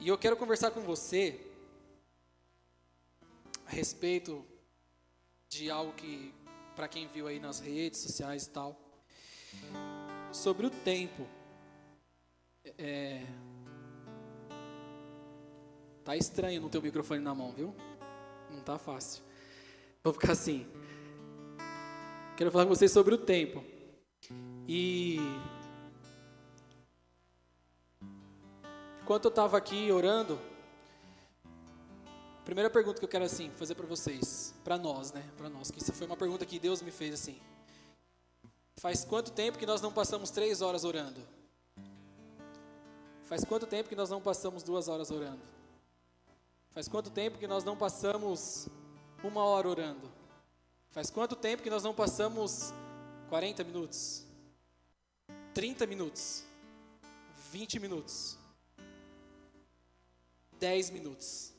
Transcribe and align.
E 0.00 0.08
eu 0.08 0.16
quero 0.16 0.34
conversar 0.34 0.70
com 0.70 0.80
você 0.80 1.38
a 3.66 3.70
respeito 3.70 4.42
de 5.46 5.70
algo 5.70 5.92
que, 5.92 6.32
para 6.74 6.88
quem 6.88 7.06
viu 7.06 7.26
aí 7.26 7.38
nas 7.38 7.60
redes 7.60 8.00
sociais 8.00 8.46
e 8.46 8.50
tal, 8.50 8.80
sobre 10.32 10.64
o 10.64 10.70
tempo. 10.70 11.26
É, 12.78 13.26
tá 16.02 16.16
estranho 16.16 16.62
não 16.62 16.70
ter 16.70 16.78
o 16.78 16.82
microfone 16.82 17.20
na 17.20 17.34
mão, 17.34 17.52
viu? 17.52 17.74
Não 18.50 18.62
tá 18.62 18.78
fácil. 18.78 19.22
Vou 20.02 20.14
ficar 20.14 20.32
assim. 20.32 20.66
Quero 22.38 22.50
falar 22.50 22.64
com 22.64 22.74
vocês 22.74 22.90
sobre 22.90 23.14
o 23.14 23.18
tempo. 23.18 23.62
E 24.66 25.18
enquanto 29.10 29.24
eu 29.24 29.30
estava 29.30 29.56
aqui 29.56 29.90
orando, 29.90 30.38
primeira 32.44 32.70
pergunta 32.70 33.00
que 33.00 33.04
eu 33.04 33.08
quero 33.08 33.24
assim 33.24 33.50
fazer 33.50 33.74
para 33.74 33.84
vocês, 33.84 34.54
para 34.62 34.78
nós, 34.78 35.12
né? 35.12 35.28
Para 35.36 35.48
nós, 35.48 35.68
que 35.68 35.82
isso 35.82 35.92
foi 35.92 36.06
uma 36.06 36.16
pergunta 36.16 36.46
que 36.46 36.60
Deus 36.60 36.80
me 36.80 36.92
fez 36.92 37.14
assim. 37.14 37.36
Faz 38.76 39.04
quanto 39.04 39.32
tempo 39.32 39.58
que 39.58 39.66
nós 39.66 39.80
não 39.80 39.92
passamos 39.92 40.30
três 40.30 40.62
horas 40.62 40.84
orando? 40.84 41.20
Faz 43.24 43.44
quanto 43.44 43.66
tempo 43.66 43.88
que 43.88 43.96
nós 43.96 44.10
não 44.10 44.20
passamos 44.20 44.62
duas 44.62 44.86
horas 44.86 45.10
orando? 45.10 45.42
Faz 46.70 46.86
quanto 46.86 47.10
tempo 47.10 47.36
que 47.36 47.48
nós 47.48 47.64
não 47.64 47.76
passamos 47.76 48.68
uma 49.24 49.42
hora 49.42 49.68
orando? 49.68 50.08
Faz 50.90 51.10
quanto 51.10 51.34
tempo 51.34 51.64
que 51.64 51.70
nós 51.70 51.82
não 51.82 51.92
passamos 51.92 52.72
40 53.28 53.64
minutos? 53.64 54.24
30 55.52 55.84
minutos? 55.88 56.44
20 57.50 57.80
minutos? 57.80 58.39
10 60.60 60.90
minutos? 60.90 61.54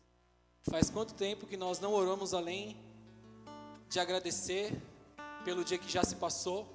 Faz 0.69 0.91
quanto 0.91 1.15
tempo 1.15 1.47
que 1.47 1.57
nós 1.57 1.79
não 1.79 1.91
oramos 1.91 2.35
além 2.35 2.77
de 3.89 3.99
agradecer 3.99 4.71
pelo 5.43 5.65
dia 5.65 5.79
que 5.79 5.91
já 5.91 6.03
se 6.03 6.15
passou, 6.15 6.67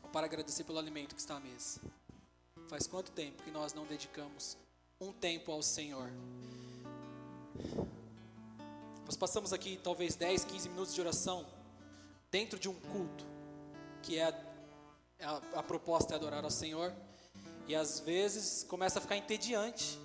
ou 0.00 0.08
para 0.10 0.26
agradecer 0.26 0.62
pelo 0.62 0.78
alimento 0.78 1.16
que 1.16 1.20
está 1.20 1.36
à 1.36 1.40
mesa? 1.40 1.80
Faz 2.68 2.86
quanto 2.86 3.10
tempo 3.10 3.42
que 3.42 3.50
nós 3.50 3.74
não 3.74 3.84
dedicamos 3.84 4.56
um 5.00 5.12
tempo 5.12 5.50
ao 5.50 5.60
Senhor? 5.60 6.08
Nós 9.04 9.16
passamos 9.16 9.52
aqui 9.52 9.80
talvez 9.82 10.14
10, 10.14 10.44
15 10.44 10.68
minutos 10.68 10.94
de 10.94 11.00
oração 11.00 11.44
dentro 12.30 12.60
de 12.60 12.68
um 12.68 12.74
culto, 12.74 13.26
que 14.02 14.18
é 14.18 14.24
a, 14.24 14.28
é 15.18 15.24
a, 15.24 15.36
a 15.56 15.62
proposta 15.64 16.14
é 16.14 16.16
adorar 16.16 16.44
ao 16.44 16.50
Senhor, 16.50 16.94
e 17.66 17.74
às 17.74 17.98
vezes 17.98 18.62
começa 18.62 19.00
a 19.00 19.02
ficar 19.02 19.16
entediante. 19.16 19.98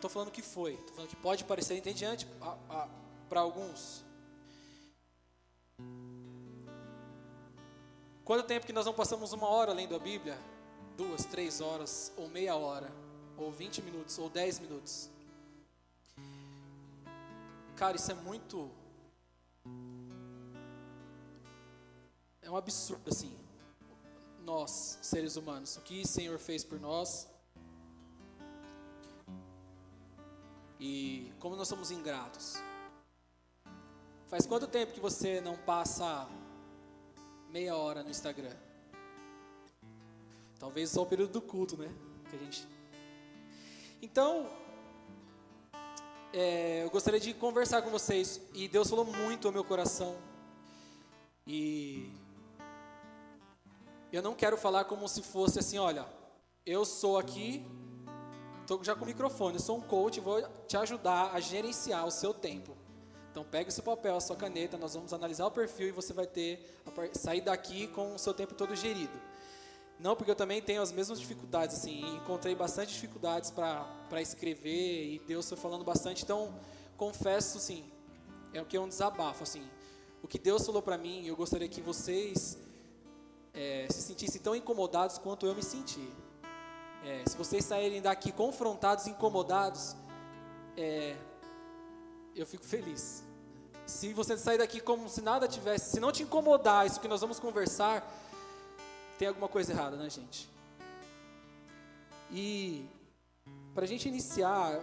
Estou 0.00 0.08
falando 0.08 0.30
que 0.30 0.40
foi, 0.40 0.72
estou 0.72 0.94
falando 0.94 1.10
que 1.10 1.16
pode 1.16 1.44
parecer 1.44 1.76
entediante 1.76 2.26
para 3.28 3.40
alguns. 3.40 4.02
Quanto 8.24 8.46
tempo 8.46 8.64
que 8.64 8.72
nós 8.72 8.86
não 8.86 8.94
passamos 8.94 9.34
uma 9.34 9.46
hora 9.46 9.74
lendo 9.74 9.94
a 9.94 9.98
Bíblia? 9.98 10.38
Duas, 10.96 11.26
três 11.26 11.60
horas, 11.60 12.14
ou 12.16 12.28
meia 12.28 12.56
hora, 12.56 12.90
ou 13.36 13.52
vinte 13.52 13.82
minutos, 13.82 14.18
ou 14.18 14.30
dez 14.30 14.58
minutos. 14.58 15.10
Cara, 17.76 17.94
isso 17.96 18.10
é 18.10 18.14
muito. 18.14 18.70
É 22.40 22.50
um 22.50 22.56
absurdo, 22.56 23.10
assim. 23.10 23.38
Nós, 24.44 24.98
seres 25.02 25.36
humanos, 25.36 25.76
o 25.76 25.82
que 25.82 26.00
o 26.00 26.08
Senhor 26.08 26.38
fez 26.38 26.64
por 26.64 26.80
nós. 26.80 27.28
E 30.80 31.30
como 31.38 31.54
nós 31.54 31.68
somos 31.68 31.90
ingratos. 31.90 32.54
Faz 34.28 34.46
quanto 34.46 34.66
tempo 34.66 34.92
que 34.92 35.00
você 35.00 35.40
não 35.40 35.56
passa 35.56 36.26
meia 37.50 37.76
hora 37.76 38.02
no 38.02 38.10
Instagram? 38.10 38.56
Talvez 40.58 40.90
só 40.90 41.02
o 41.02 41.06
período 41.06 41.32
do 41.32 41.42
culto, 41.42 41.76
né? 41.76 41.92
Que 42.30 42.36
a 42.36 42.38
gente. 42.38 42.66
Então, 44.00 44.48
é, 46.32 46.84
eu 46.84 46.90
gostaria 46.90 47.20
de 47.20 47.34
conversar 47.34 47.82
com 47.82 47.90
vocês. 47.90 48.40
E 48.54 48.66
Deus 48.66 48.88
falou 48.88 49.04
muito 49.04 49.48
ao 49.48 49.52
meu 49.52 49.64
coração. 49.64 50.16
E 51.46 52.10
eu 54.12 54.22
não 54.22 54.34
quero 54.34 54.56
falar 54.56 54.84
como 54.84 55.08
se 55.08 55.22
fosse 55.22 55.58
assim, 55.58 55.78
olha, 55.78 56.06
eu 56.64 56.84
sou 56.84 57.18
aqui, 57.18 57.64
estou 58.74 58.84
já 58.84 58.94
com 58.94 59.04
o 59.04 59.06
microfone, 59.06 59.56
eu 59.56 59.60
sou 59.60 59.78
um 59.78 59.80
coach, 59.80 60.20
vou 60.20 60.40
te 60.68 60.76
ajudar 60.76 61.34
a 61.34 61.40
gerenciar 61.40 62.06
o 62.06 62.10
seu 62.10 62.32
tempo. 62.32 62.76
Então 63.32 63.44
pegue 63.44 63.68
o 63.68 63.72
seu 63.72 63.82
papel, 63.82 64.16
a 64.16 64.20
sua 64.20 64.36
caneta, 64.36 64.78
nós 64.78 64.94
vamos 64.94 65.12
analisar 65.12 65.46
o 65.46 65.50
perfil 65.50 65.88
e 65.88 65.90
você 65.90 66.12
vai 66.12 66.26
ter 66.26 66.80
sair 67.12 67.40
daqui 67.40 67.88
com 67.88 68.14
o 68.14 68.18
seu 68.18 68.32
tempo 68.32 68.54
todo 68.54 68.76
gerido. 68.76 69.12
Não, 69.98 70.14
porque 70.14 70.30
eu 70.30 70.36
também 70.36 70.62
tenho 70.62 70.80
as 70.80 70.92
mesmas 70.92 71.18
dificuldades, 71.18 71.76
assim, 71.76 72.16
encontrei 72.16 72.54
bastante 72.54 72.92
dificuldades 72.92 73.50
para 73.50 74.22
escrever 74.22 75.14
e 75.14 75.18
Deus 75.26 75.48
foi 75.48 75.58
falando 75.58 75.84
bastante, 75.84 76.22
então 76.22 76.54
confesso, 76.96 77.58
assim, 77.58 77.84
é 78.54 78.62
o 78.62 78.64
que 78.64 78.76
é 78.76 78.80
um 78.80 78.88
desabafo, 78.88 79.42
assim, 79.42 79.68
o 80.22 80.28
que 80.28 80.38
Deus 80.38 80.64
falou 80.64 80.80
para 80.80 80.96
mim, 80.96 81.26
eu 81.26 81.36
gostaria 81.36 81.68
que 81.68 81.82
vocês 81.82 82.56
é, 83.52 83.88
se 83.90 84.00
sentissem 84.00 84.40
tão 84.40 84.54
incomodados 84.54 85.18
quanto 85.18 85.44
eu 85.44 85.54
me 85.54 85.62
senti. 85.62 86.08
É, 87.04 87.24
se 87.28 87.36
vocês 87.36 87.64
saírem 87.64 88.02
daqui 88.02 88.30
confrontados, 88.30 89.06
incomodados, 89.06 89.96
é, 90.76 91.16
eu 92.34 92.46
fico 92.46 92.64
feliz. 92.64 93.24
Se 93.86 94.12
você 94.12 94.36
sair 94.36 94.58
daqui 94.58 94.80
como 94.80 95.08
se 95.08 95.22
nada 95.22 95.48
tivesse, 95.48 95.90
se 95.90 96.00
não 96.00 96.12
te 96.12 96.22
incomodar 96.22 96.86
isso 96.86 97.00
que 97.00 97.08
nós 97.08 97.20
vamos 97.20 97.40
conversar, 97.40 98.06
tem 99.18 99.28
alguma 99.28 99.48
coisa 99.48 99.72
errada, 99.72 99.96
né, 99.96 100.08
gente? 100.08 100.48
E 102.30 102.86
para 103.74 103.84
a 103.84 103.88
gente 103.88 104.08
iniciar, 104.08 104.80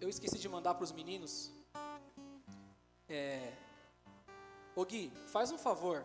eu 0.00 0.08
esqueci 0.08 0.38
de 0.38 0.48
mandar 0.48 0.74
para 0.74 0.84
os 0.84 0.92
meninos. 0.92 1.50
É, 3.08 3.52
Ô 4.74 4.86
Gui, 4.86 5.12
faz 5.26 5.52
um 5.52 5.58
favor, 5.58 6.02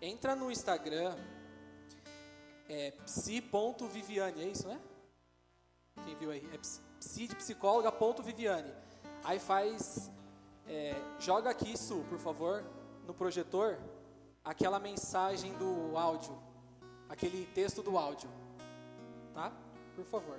entra 0.00 0.36
no 0.36 0.48
Instagram, 0.48 1.16
é 2.68 2.90
psi.viviane, 2.90 4.42
é 4.42 4.48
isso, 4.48 4.66
né? 4.66 4.80
Quem 6.04 6.14
viu 6.16 6.30
aí? 6.30 6.48
É 6.52 6.58
psi 6.58 7.28
de 7.28 7.36
psicóloga.viviane. 7.36 8.72
Aí 9.24 9.38
faz, 9.38 10.10
é, 10.66 10.94
joga 11.18 11.50
aqui 11.50 11.72
isso, 11.72 12.04
por 12.08 12.18
favor, 12.18 12.64
no 13.06 13.14
projetor 13.14 13.78
aquela 14.44 14.78
mensagem 14.78 15.52
do 15.54 15.98
áudio, 15.98 16.38
aquele 17.08 17.46
texto 17.46 17.82
do 17.82 17.98
áudio, 17.98 18.30
tá? 19.34 19.52
Por 19.96 20.04
favor. 20.04 20.38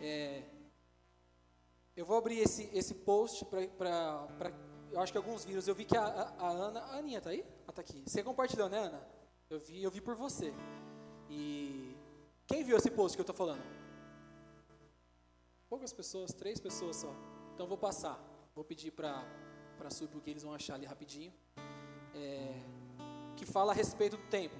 É, 0.00 0.42
eu 1.96 2.04
vou 2.04 2.16
abrir 2.16 2.38
esse, 2.40 2.68
esse 2.74 2.94
post 2.94 3.44
para. 3.46 4.52
Eu 4.92 5.00
acho 5.00 5.10
que 5.10 5.18
alguns 5.18 5.44
vídeos. 5.44 5.66
Eu 5.66 5.74
vi 5.74 5.84
que 5.84 5.96
a, 5.96 6.04
a, 6.04 6.46
a 6.46 6.50
Ana. 6.50 6.80
A 6.80 6.96
Aninha 6.98 7.20
tá 7.20 7.30
aí? 7.30 7.40
Ela 7.64 7.72
tá 7.72 7.80
aqui. 7.80 8.02
Você 8.06 8.22
compartilhou, 8.22 8.68
né, 8.68 8.78
Ana? 8.78 9.02
Eu 9.48 9.58
vi, 9.58 9.82
eu 9.82 9.90
vi 9.90 10.00
por 10.00 10.14
você. 10.14 10.52
E. 11.30 11.96
Quem 12.46 12.62
viu 12.62 12.76
esse 12.76 12.90
post 12.90 13.16
que 13.16 13.20
eu 13.20 13.24
estou 13.24 13.34
falando? 13.34 13.62
Poucas 15.68 15.92
pessoas, 15.92 16.32
três 16.34 16.60
pessoas 16.60 16.96
só. 16.96 17.14
Então 17.54 17.66
vou 17.66 17.78
passar. 17.78 18.18
Vou 18.54 18.64
pedir 18.64 18.90
para 18.90 19.24
para 19.78 19.90
subir, 19.90 20.12
porque 20.12 20.30
eles 20.30 20.42
vão 20.42 20.54
achar 20.54 20.74
ali 20.74 20.86
rapidinho. 20.86 21.32
É, 22.14 22.62
que 23.36 23.46
fala 23.46 23.72
a 23.72 23.74
respeito 23.74 24.16
do 24.16 24.26
tempo. 24.28 24.54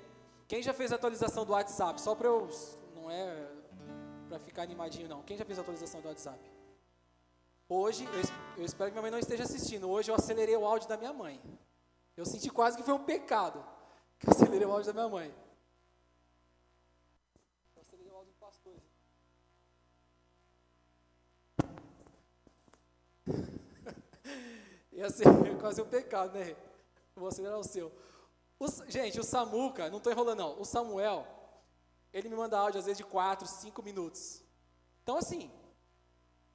Quem 0.49 0.63
já 0.63 0.73
fez 0.73 0.91
a 0.93 0.97
atualização 0.97 1.45
do 1.45 1.53
WhatsApp? 1.53 2.01
Só 2.01 2.15
para 2.15 2.29
eu. 2.29 2.49
Não 2.95 3.11
é 3.11 3.51
para 4.29 4.39
ficar 4.39 4.63
animadinho, 4.63 5.09
não. 5.09 5.23
Quem 5.23 5.37
já 5.37 5.45
fez 5.45 5.59
a 5.59 5.63
atualização 5.63 6.01
do 6.01 6.09
WhatsApp? 6.09 6.52
Hoje, 7.75 8.05
eu, 8.05 8.21
eu 8.59 8.67
espero 8.67 8.91
que 8.91 8.93
minha 8.93 9.01
mãe 9.01 9.11
não 9.11 9.19
esteja 9.19 9.45
assistindo. 9.45 9.89
Hoje 9.89 10.11
eu 10.11 10.15
acelerei 10.15 10.55
o 10.55 10.67
áudio 10.67 10.87
da 10.87 10.99
minha 10.99 11.11
mãe. 11.11 11.43
Eu 12.15 12.27
senti 12.27 12.51
quase 12.51 12.77
que 12.77 12.83
foi 12.83 12.93
um 12.93 13.03
pecado. 13.03 13.65
Que 14.19 14.29
eu 14.29 14.33
acelerei 14.33 14.67
o 14.67 14.71
áudio 14.71 14.93
da 14.93 14.93
minha 14.93 15.09
mãe. 15.09 15.35
Ia 24.93 25.09
ser 25.09 25.25
quase 25.59 25.81
um 25.81 25.89
pecado, 25.89 26.39
né? 26.39 26.55
Vou 27.17 27.29
acelerar 27.29 27.59
o 27.59 27.65
seu. 27.65 27.91
gente, 28.87 29.19
o 29.19 29.25
Samuca, 29.25 29.89
não 29.89 29.97
estou 29.97 30.13
enrolando 30.13 30.41
não, 30.41 30.61
o 30.61 30.65
Samuel, 30.67 31.27
ele 32.13 32.29
me 32.29 32.37
manda 32.37 32.59
áudio 32.59 32.81
às 32.81 32.85
vezes 32.85 32.99
de 32.99 33.05
4, 33.05 33.47
5 33.47 33.83
minutos. 33.83 34.43
Então 35.03 35.17
assim, 35.17 35.51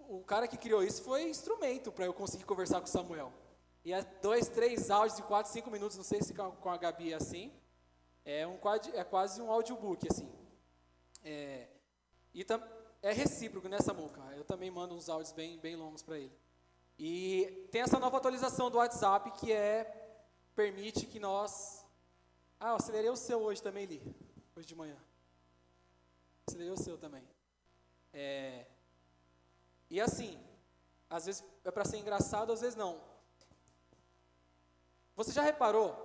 o 0.09 0.24
cara 0.24 0.48
que 0.48 0.57
criou 0.57 0.83
isso 0.83 1.04
foi 1.04 1.30
instrumento 1.30 1.92
para 1.92 2.06
eu 2.06 2.13
conseguir 2.13 2.45
conversar 2.45 2.80
com 2.80 2.88
o 2.88 2.89
Samuel. 2.89 3.31
E 3.83 3.94
é 3.94 4.04
dois, 4.21 4.48
três 4.50 4.89
áudios 4.89 5.18
de 5.18 5.24
4, 5.24 5.51
5 5.51 5.71
minutos, 5.71 5.98
não 5.98 6.04
sei 6.04 6.21
se 6.21 6.33
com 6.33 6.69
a 6.69 6.77
Gabi 6.77 7.13
é 7.13 7.15
assim. 7.15 7.54
É, 8.25 8.45
um, 8.45 8.59
é 8.94 9.04
quase 9.04 9.42
um 9.42 9.51
audiobook, 9.51 10.07
assim. 10.12 10.30
É, 11.24 11.68
e 12.33 12.44
tam, 12.44 12.62
é 13.01 13.13
recíproco, 13.13 13.69
né, 13.69 13.80
Samuca? 13.80 14.21
Eu 14.36 14.44
também 14.44 14.69
mando 14.69 14.95
uns 14.95 15.07
áudios 15.07 15.31
bem, 15.31 15.57
bem 15.59 15.75
longos 15.75 16.04
para 16.04 16.18
ele. 16.18 16.38
E 17.00 17.68
tem 17.71 17.81
essa 17.81 18.00
nova 18.00 18.18
atualização 18.18 18.69
do 18.69 18.77
WhatsApp 18.77 19.31
que 19.39 19.51
é, 19.51 19.86
permite 20.56 21.06
que 21.06 21.19
nós... 21.19 21.86
Ah, 22.59 22.69
eu 22.69 22.75
acelerei 22.75 23.09
o 23.09 23.15
seu 23.15 23.39
hoje 23.39 23.62
também, 23.62 23.86
Li, 23.86 24.01
hoje 24.56 24.68
de 24.68 24.75
manhã. 24.75 24.98
Acelerei 26.48 26.74
o 26.74 26.77
seu 26.77 26.98
também. 26.98 27.24
É, 28.12 28.65
e 29.89 30.01
assim, 30.01 30.39
às 31.09 31.25
vezes 31.25 31.43
é 31.63 31.71
para 31.71 31.85
ser 31.85 31.97
engraçado, 31.97 32.51
às 32.51 32.61
vezes 32.61 32.75
não. 32.75 33.01
Você 35.15 35.31
já 35.31 35.41
reparou? 35.41 35.95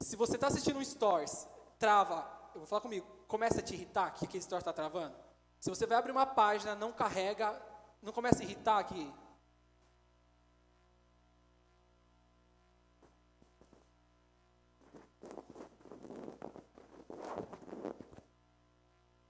Se 0.00 0.14
você 0.14 0.34
está 0.34 0.48
assistindo 0.48 0.78
um 0.78 0.84
stories, 0.84 1.48
trava, 1.78 2.28
eu 2.54 2.60
vou 2.60 2.66
falar 2.66 2.82
comigo, 2.82 3.06
começa 3.26 3.60
a 3.60 3.62
te 3.62 3.74
irritar 3.74 4.10
que 4.12 4.24
aquele 4.24 4.42
stories 4.42 4.62
está 4.62 4.72
travando. 4.72 5.16
Se 5.58 5.70
você 5.70 5.86
vai 5.86 5.98
abrir 5.98 6.12
uma 6.12 6.26
página, 6.26 6.74
não 6.74 6.92
carrega, 6.92 7.60
não 8.02 8.12
começa 8.12 8.42
a 8.42 8.44
irritar 8.44 8.78
aqui. 8.78 9.12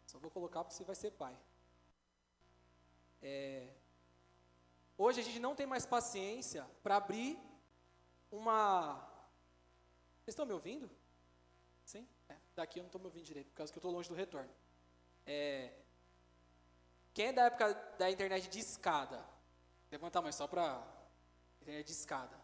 Só 0.07 0.19
vou 0.19 0.31
colocar 0.31 0.65
porque 0.65 0.77
você 0.77 0.85
vai 0.85 0.97
ser 0.97 1.13
pai. 1.13 1.39
É, 3.23 3.69
hoje 4.97 5.21
a 5.21 5.25
gente 5.25 5.39
não 5.39 5.55
tem 5.55 5.67
mais 5.67 5.87
paciência 5.87 6.67
para 6.83 6.97
abrir 6.97 7.39
uma. 8.31 8.95
Vocês 10.19 10.33
estão 10.33 10.47
me 10.47 10.53
ouvindo? 10.53 10.91
Sim? 11.85 12.07
É, 12.29 12.37
daqui 12.55 12.79
eu 12.79 12.83
não 12.83 12.89
estou 12.89 13.01
me 13.01 13.07
ouvindo 13.07 13.25
direito, 13.25 13.49
por 13.49 13.57
causa 13.57 13.73
que 13.73 13.79
eu 13.79 13.81
estou 13.81 13.93
longe 13.93 14.09
do 14.09 14.15
retorno. 14.15 14.51
É, 15.25 15.73
quem 17.17 17.29
é 17.29 17.33
da 17.33 17.45
época 17.45 17.73
da 17.99 18.11
internet 18.11 18.49
de 18.49 18.59
escada? 18.59 19.25
Levanta 19.91 20.19
a 20.19 20.23
mão 20.23 20.31
só 20.33 20.47
para. 20.47 20.83
Internet 21.63 21.87
de 21.87 21.93
escada. 21.93 22.39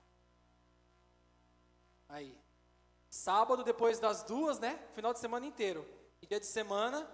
Aí. 2.08 2.36
Sábado, 3.10 3.62
depois 3.62 4.00
das 4.00 4.22
duas, 4.22 4.58
né? 4.58 4.78
Final 4.92 5.12
de 5.12 5.18
semana 5.18 5.44
inteiro. 5.44 5.86
E 6.22 6.26
dia 6.26 6.40
de 6.40 6.46
semana, 6.46 7.06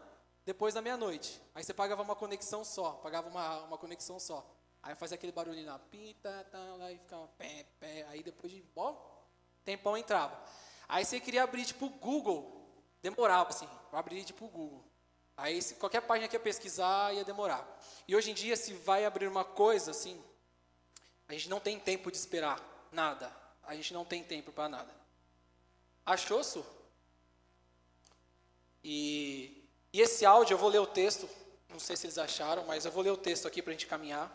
depois 0.48 0.72
da 0.72 0.80
meia-noite. 0.80 1.38
Aí 1.54 1.62
você 1.62 1.74
pagava 1.74 2.00
uma 2.00 2.16
conexão 2.16 2.64
só. 2.64 2.92
Pagava 2.92 3.28
uma, 3.28 3.64
uma 3.64 3.76
conexão 3.76 4.18
só. 4.18 4.50
Aí 4.82 4.94
fazia 4.94 5.14
aquele 5.14 5.30
barulho 5.30 5.62
lá, 5.66 5.78
pita, 5.78 6.46
tá, 6.50 6.58
lá, 6.78 6.90
e 6.90 6.96
ficava 6.96 7.28
pé, 7.36 7.66
pé. 7.78 8.06
Aí 8.08 8.22
depois 8.22 8.50
de 8.50 8.62
bom 8.74 8.96
tempão 9.62 9.94
entrava. 9.94 10.42
Aí 10.88 11.04
você 11.04 11.20
queria 11.20 11.42
abrir 11.42 11.66
tipo 11.66 11.90
Google, 11.90 12.66
demorava 13.02 13.50
assim, 13.50 13.68
para 13.90 13.98
abrir 13.98 14.24
tipo 14.24 14.48
Google. 14.48 14.82
Aí 15.36 15.60
se 15.60 15.74
qualquer 15.74 16.00
página 16.00 16.26
que 16.26 16.36
ia 16.36 16.40
pesquisar 16.40 17.14
ia 17.14 17.26
demorar. 17.26 17.62
E 18.08 18.16
hoje 18.16 18.30
em 18.30 18.34
dia 18.34 18.56
se 18.56 18.72
vai 18.72 19.04
abrir 19.04 19.28
uma 19.28 19.44
coisa 19.44 19.90
assim, 19.90 20.18
a 21.28 21.34
gente 21.34 21.50
não 21.50 21.60
tem 21.60 21.78
tempo 21.78 22.10
de 22.10 22.16
esperar 22.16 22.58
nada. 22.90 23.30
A 23.64 23.74
gente 23.74 23.92
não 23.92 24.06
tem 24.06 24.24
tempo 24.24 24.50
para 24.50 24.66
nada. 24.66 24.94
Achou, 26.06 26.42
Su? 26.42 26.64
E, 28.82 29.57
e 29.92 30.00
esse 30.00 30.24
áudio, 30.26 30.54
eu 30.54 30.58
vou 30.58 30.68
ler 30.68 30.80
o 30.80 30.86
texto, 30.86 31.28
não 31.68 31.78
sei 31.78 31.96
se 31.96 32.06
eles 32.06 32.18
acharam, 32.18 32.64
mas 32.66 32.84
eu 32.84 32.92
vou 32.92 33.02
ler 33.02 33.10
o 33.10 33.16
texto 33.16 33.46
aqui 33.46 33.62
para 33.62 33.70
a 33.70 33.74
gente 33.74 33.86
caminhar. 33.86 34.30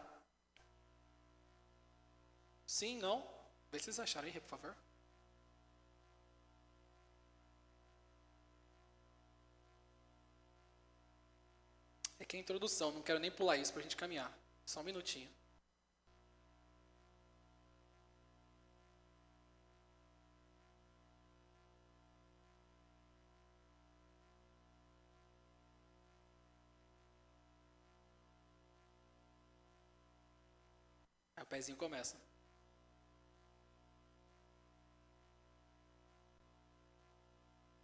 Sim, 2.65 2.97
não? 2.97 3.23
Vê 3.71 3.79
se 3.79 3.85
vocês 3.85 3.99
acharam 3.99 4.27
aí, 4.27 4.39
por 4.39 4.49
favor. 4.49 4.75
É 12.19 12.25
que 12.25 12.37
é 12.37 12.39
a 12.39 12.41
introdução, 12.41 12.91
não 12.91 13.01
quero 13.01 13.19
nem 13.19 13.29
pular 13.29 13.57
isso 13.57 13.71
para 13.71 13.81
a 13.81 13.83
gente 13.83 13.97
caminhar. 13.97 14.31
Só 14.65 14.79
um 14.79 14.83
minutinho. 14.83 15.29
Pezinho 31.53 31.77
começa. 31.77 32.15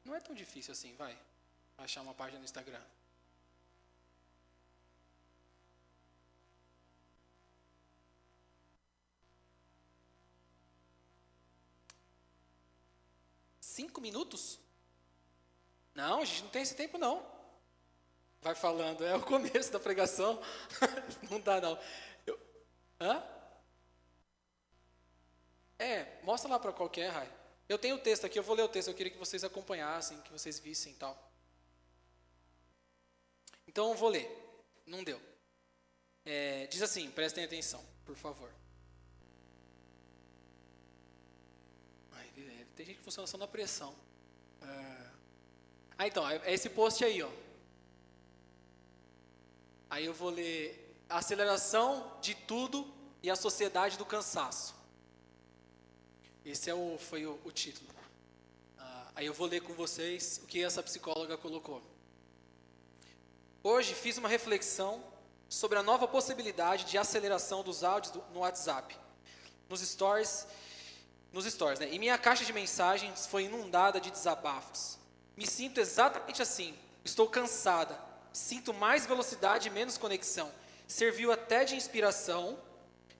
Não 0.03 0.15
é 0.15 0.19
tão 0.19 0.33
difícil 0.33 0.71
assim, 0.71 0.95
vai. 0.95 1.15
Achar 1.77 2.01
uma 2.01 2.15
página 2.15 2.39
no 2.39 2.45
Instagram. 2.45 2.81
Cinco 13.61 14.01
minutos? 14.01 14.59
Não, 15.93 16.23
a 16.23 16.25
gente 16.25 16.41
não 16.41 16.49
tem 16.49 16.63
esse 16.63 16.75
tempo 16.75 16.97
não. 16.97 17.23
Vai 18.41 18.55
falando, 18.55 19.05
é 19.05 19.15
o 19.15 19.21
começo 19.21 19.71
da 19.71 19.79
pregação. 19.79 20.41
não 21.29 21.39
dá 21.39 21.61
não. 21.61 21.77
Eu, 22.25 22.39
hã? 22.99 23.38
É, 25.79 26.19
mostra 26.23 26.49
lá 26.49 26.59
para 26.59 26.73
qualquer, 26.73 27.09
Rai. 27.09 27.31
Eu 27.69 27.79
tenho 27.79 27.95
o 27.95 27.99
texto 27.99 28.25
aqui, 28.25 28.37
eu 28.37 28.43
vou 28.43 28.55
ler 28.55 28.63
o 28.63 28.67
texto, 28.67 28.89
eu 28.89 28.93
queria 28.93 29.11
que 29.11 29.17
vocês 29.17 29.43
acompanhassem, 29.43 30.19
que 30.21 30.31
vocês 30.31 30.59
vissem 30.59 30.91
e 30.91 30.95
tal. 30.95 31.31
Então 33.65 33.89
eu 33.89 33.95
vou 33.95 34.09
ler. 34.09 34.27
Não 34.85 35.03
deu. 35.03 35.21
É, 36.25 36.67
diz 36.67 36.81
assim, 36.81 37.09
prestem 37.11 37.45
atenção, 37.45 37.83
por 38.03 38.15
favor. 38.15 38.51
Ai, 42.11 42.29
tem 42.75 42.85
gente 42.85 42.97
que 42.97 43.03
funciona 43.03 43.27
só 43.27 43.37
na 43.37 43.47
pressão. 43.47 43.95
É. 44.61 45.09
Ah, 45.97 46.07
então, 46.07 46.27
é, 46.27 46.37
é 46.37 46.53
esse 46.53 46.69
post 46.69 47.05
aí, 47.05 47.21
ó. 47.21 47.31
Aí 49.89 50.05
eu 50.05 50.13
vou 50.13 50.29
ler 50.29 50.95
aceleração 51.07 52.19
de 52.21 52.35
tudo 52.35 52.91
e 53.23 53.29
a 53.29 53.35
sociedade 53.35 53.97
do 53.97 54.05
cansaço. 54.05 54.78
Esse 56.49 56.67
é 56.67 56.73
o, 56.73 56.97
foi 56.97 57.27
o, 57.27 57.39
o 57.45 57.51
título. 57.51 57.87
Ah, 58.79 59.11
aí 59.17 59.27
eu 59.27 59.35
vou 59.35 59.45
ler 59.45 59.61
com 59.61 59.71
vocês 59.73 60.41
o 60.43 60.47
que 60.47 60.63
essa 60.63 60.81
psicóloga 60.81 61.37
colocou. 61.37 61.79
Hoje 63.61 63.93
fiz 63.93 64.17
uma 64.17 64.27
reflexão 64.27 65.03
sobre 65.47 65.77
a 65.77 65.83
nova 65.83 66.07
possibilidade 66.07 66.85
de 66.85 66.97
aceleração 66.97 67.63
dos 67.63 67.83
áudios 67.83 68.13
do, 68.13 68.23
no 68.33 68.39
WhatsApp, 68.39 68.97
nos 69.69 69.81
stories, 69.81 70.47
nos 71.31 71.45
stories, 71.45 71.79
né? 71.79 71.93
E 71.93 71.99
minha 71.99 72.17
caixa 72.17 72.43
de 72.43 72.51
mensagens 72.51 73.27
foi 73.27 73.43
inundada 73.43 74.01
de 74.01 74.09
desabafos. 74.09 74.97
Me 75.37 75.45
sinto 75.45 75.79
exatamente 75.79 76.41
assim. 76.41 76.75
Estou 77.05 77.29
cansada. 77.29 77.95
Sinto 78.33 78.73
mais 78.73 79.05
velocidade 79.05 79.67
e 79.67 79.71
menos 79.71 79.99
conexão. 79.99 80.51
Serviu 80.87 81.31
até 81.31 81.63
de 81.63 81.75
inspiração, 81.75 82.57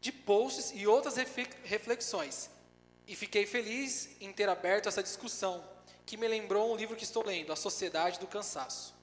de 0.02 0.12
posts 0.12 0.72
e 0.74 0.88
outras 0.88 1.16
reflexões. 1.64 2.50
E 3.10 3.16
fiquei 3.16 3.44
feliz 3.48 4.08
em 4.22 4.32
ter 4.32 4.48
aberto 4.48 4.88
essa 4.88 5.02
discussão, 5.02 5.64
que 6.06 6.16
me 6.16 6.28
lembrou 6.28 6.72
um 6.72 6.76
livro 6.76 6.96
que 6.96 7.04
estou 7.04 7.26
lendo, 7.26 7.52
A 7.52 7.56
Sociedade 7.56 8.20
do 8.20 8.28
Cansaço. 8.28 8.94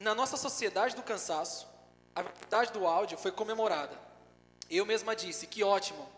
Na 0.00 0.16
nossa 0.16 0.36
sociedade 0.36 0.96
do 0.96 1.02
cansaço, 1.04 1.68
a 2.12 2.22
verdade 2.22 2.72
do 2.72 2.88
áudio 2.88 3.16
foi 3.16 3.30
comemorada. 3.30 3.96
Eu 4.68 4.84
mesma 4.84 5.14
disse, 5.14 5.46
que 5.46 5.62
ótimo, 5.62 6.08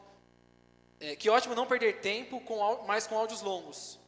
é, 0.98 1.14
que 1.16 1.28
ótimo 1.28 1.54
não 1.54 1.66
perder 1.66 2.00
tempo 2.00 2.40
com, 2.40 2.82
mais 2.86 3.06
com 3.06 3.18
áudios 3.18 3.42
longos. 3.42 3.98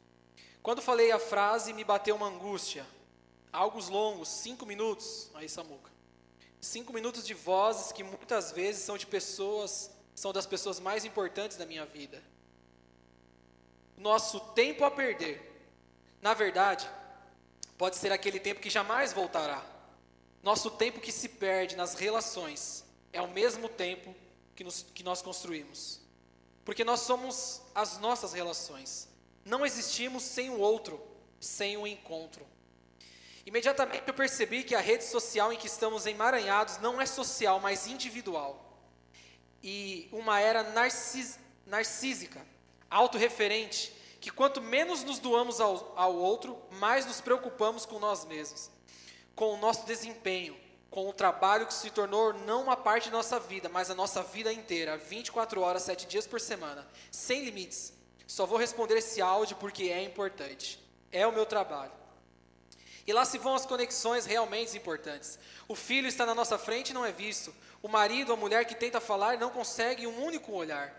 Quando 0.63 0.81
falei 0.81 1.13
a 1.13 1.19
frase, 1.19 1.75
me 1.75 1.85
bateu 1.85 2.17
uma 2.17 2.29
angústia. 2.29 2.87
Áudios 3.53 3.91
longos, 3.91 4.31
cinco 4.31 4.65
minutos, 4.65 5.29
aí 5.35 5.47
Samuca. 5.47 5.91
Cinco 6.59 6.91
minutos 6.91 7.27
de 7.27 7.35
vozes 7.35 7.93
que 7.93 8.03
muitas 8.03 8.51
vezes 8.51 8.83
são 8.83 8.97
de 8.97 9.07
pessoas 9.07 9.91
são 10.15 10.33
das 10.33 10.47
pessoas 10.47 10.79
mais 10.79 11.05
importantes 11.05 11.57
da 11.57 11.67
minha 11.67 11.85
vida. 11.85 12.23
Nosso 13.97 14.41
tempo 14.41 14.85
a 14.85 14.91
perder, 14.91 15.69
na 16.23 16.35
verdade, 16.35 16.89
pode 17.77 17.97
ser 17.97 18.13
aquele 18.13 18.39
tempo 18.39 18.61
que 18.61 18.71
jamais 18.71 19.13
voltará. 19.13 19.65
Nosso 20.43 20.71
tempo 20.71 21.01
que 21.01 21.11
se 21.11 21.29
perde 21.29 21.75
nas 21.75 21.95
relações 21.95 22.85
é 23.13 23.21
o 23.21 23.29
mesmo 23.29 23.69
tempo 23.69 24.15
que, 24.55 24.63
nos, 24.63 24.85
que 24.95 25.03
nós 25.03 25.21
construímos. 25.23 26.01
Porque 26.65 26.85
nós 26.85 27.01
somos 27.01 27.63
as 27.75 27.99
nossas 27.99 28.33
relações. 28.33 29.09
Não 29.45 29.67
existimos 29.67 30.23
sem 30.23 30.51
o 30.51 30.59
outro, 30.59 31.01
sem 31.41 31.77
o 31.77 31.87
encontro. 31.87 32.47
Imediatamente 33.45 34.05
eu 34.07 34.15
percebi 34.15 34.65
que 34.65 34.75
a 34.75 34.81
rede 34.81 35.05
social 35.05 35.53
em 35.53 35.59
que 35.59 35.67
estamos 35.67 36.07
emaranhados 36.07 36.79
não 36.79 37.01
é 37.01 37.07
social, 37.07 37.61
mas 37.61 37.87
individual 37.87 38.64
e 39.65 40.11
uma 40.13 40.39
era 40.39 40.63
narcis, 40.63 41.39
narcísica, 41.67 42.47
autorreferente, 42.91 43.91
que 44.21 44.31
quanto 44.31 44.61
menos 44.61 45.03
nos 45.03 45.19
doamos 45.19 45.59
ao, 45.59 45.95
ao 45.97 46.15
outro, 46.15 46.59
mais 46.73 47.07
nos 47.07 47.23
preocupamos 47.23 47.87
com 47.87 47.99
nós 47.99 48.27
mesmos, 48.27 48.71
com 49.35 49.55
o 49.55 49.57
nosso 49.57 49.87
desempenho, 49.87 50.55
com 50.91 51.09
o 51.09 51.15
trabalho 51.15 51.67
que 51.67 51.73
se 51.73 51.91
tornou 51.91 52.35
não 52.35 52.63
uma 52.63 52.77
parte 52.77 53.05
de 53.05 53.11
nossa 53.11 53.41
vida, 53.41 53.71
mas 53.71 53.91
a 53.91 53.95
nossa 53.95 54.23
vida 54.23 54.53
inteira, 54.53 54.99
24 54.99 55.63
horas, 55.63 55.83
7 55.85 56.07
dias 56.07 56.27
por 56.27 56.41
semana, 56.41 56.87
sem 57.11 57.43
limites. 57.43 57.95
Só 58.27 58.45
vou 58.45 58.59
responder 58.59 58.99
esse 58.99 59.23
áudio 59.23 59.57
porque 59.57 59.85
é 59.85 60.03
importante. 60.03 60.79
É 61.11 61.27
o 61.27 61.33
meu 61.33 61.47
trabalho. 61.47 61.93
E 63.07 63.13
lá 63.13 63.25
se 63.25 63.39
vão 63.39 63.55
as 63.55 63.67
conexões 63.67 64.25
realmente 64.25 64.77
importantes. 64.77 65.39
O 65.69 65.75
filho 65.75 66.09
está 66.09 66.25
na 66.25 66.35
nossa 66.35 66.57
frente 66.57 66.91
e 66.91 66.95
não 66.95 67.05
é 67.05 67.13
visto. 67.13 67.55
O 67.85 67.89
marido, 67.89 68.33
a 68.33 68.37
mulher 68.37 68.65
que 68.65 68.75
tenta 68.75 68.99
falar 68.99 69.37
não 69.37 69.51
consegue 69.51 70.07
um 70.07 70.25
único 70.25 70.53
olhar. 70.53 70.91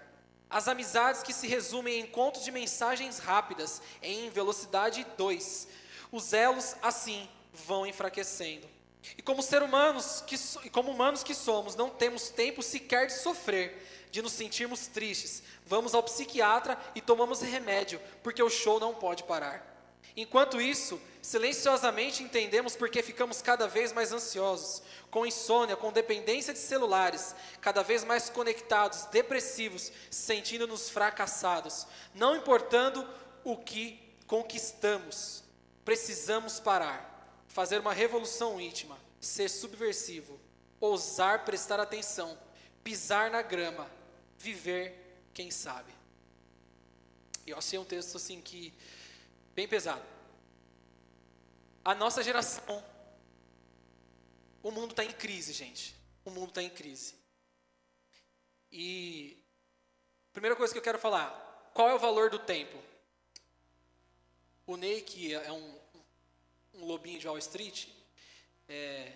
As 0.47 0.67
amizades 0.67 1.23
que 1.23 1.33
se 1.33 1.47
resumem 1.47 1.99
em 1.99 2.05
contos 2.05 2.43
de 2.43 2.51
mensagens 2.51 3.17
rápidas, 3.17 3.81
em 4.03 4.29
velocidade 4.29 5.03
2. 5.17 5.67
Os 6.11 6.31
elos, 6.31 6.75
assim, 6.83 7.27
vão 7.51 7.87
enfraquecendo. 7.87 8.69
E 9.17 9.21
como 9.23 9.41
ser 9.41 9.63
humanos 9.63 10.23
que 10.27 10.37
como 10.69 10.91
humanos 10.91 11.23
que 11.23 11.33
somos, 11.33 11.75
não 11.75 11.89
temos 11.89 12.29
tempo 12.29 12.61
sequer 12.61 13.07
de 13.07 13.13
sofrer, 13.13 14.07
de 14.11 14.21
nos 14.21 14.33
sentirmos 14.33 14.85
tristes. 14.85 15.41
Vamos 15.65 15.95
ao 15.95 16.03
psiquiatra 16.03 16.77
e 16.93 17.01
tomamos 17.01 17.41
remédio, 17.41 17.99
porque 18.21 18.43
o 18.43 18.49
show 18.49 18.79
não 18.79 18.93
pode 18.93 19.23
parar. 19.23 19.74
Enquanto 20.17 20.61
isso, 20.61 20.99
silenciosamente 21.21 22.23
entendemos 22.23 22.75
porque 22.75 23.03
ficamos 23.03 23.41
cada 23.41 23.67
vez 23.67 23.91
mais 23.91 24.13
ansiosos, 24.13 24.81
com 25.11 25.25
insônia, 25.25 25.75
com 25.75 25.91
dependência 25.91 26.53
de 26.53 26.59
celulares, 26.59 27.35
cada 27.59 27.83
vez 27.83 28.03
mais 28.03 28.29
conectados, 28.29 29.05
depressivos, 29.07 29.91
sentindo-nos 30.09 30.89
fracassados. 30.89 31.85
Não 32.13 32.35
importando 32.35 33.05
o 33.43 33.57
que 33.57 33.99
conquistamos, 34.25 35.43
precisamos 35.83 36.59
parar, 36.59 37.43
fazer 37.47 37.79
uma 37.79 37.93
revolução 37.93 38.59
íntima, 38.59 38.97
ser 39.19 39.49
subversivo, 39.49 40.39
ousar 40.79 41.43
prestar 41.43 41.79
atenção, 41.79 42.37
pisar 42.83 43.29
na 43.29 43.41
grama, 43.41 43.89
viver, 44.37 45.19
quem 45.33 45.51
sabe. 45.51 45.93
Eu 47.45 47.57
achei 47.57 47.77
um 47.77 47.85
texto 47.85 48.15
assim 48.15 48.41
que 48.41 48.73
bem 49.55 49.67
pesado. 49.67 50.05
A 51.83 51.95
nossa 51.95 52.21
geração, 52.21 52.83
o 54.61 54.69
mundo 54.69 54.91
está 54.91 55.03
em 55.03 55.11
crise, 55.11 55.53
gente. 55.53 55.95
O 56.25 56.29
mundo 56.29 56.49
está 56.49 56.61
em 56.61 56.69
crise. 56.69 57.15
E 58.71 59.41
primeira 60.33 60.55
coisa 60.55 60.73
que 60.73 60.79
eu 60.79 60.83
quero 60.83 60.99
falar, 60.99 61.71
qual 61.73 61.89
é 61.89 61.93
o 61.93 61.99
valor 61.99 62.29
do 62.29 62.39
tempo? 62.39 62.77
O 64.67 64.75
Ney, 64.75 65.01
que 65.01 65.33
é 65.33 65.51
um, 65.51 65.79
um 66.73 66.85
lobinho 66.85 67.19
de 67.19 67.27
Wall 67.27 67.37
Street, 67.37 67.87
é, 68.67 69.13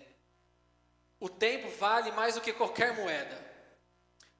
o 1.18 1.28
tempo 1.28 1.68
vale 1.70 2.12
mais 2.12 2.36
do 2.36 2.40
que 2.40 2.52
qualquer 2.52 2.94
moeda. 2.94 3.50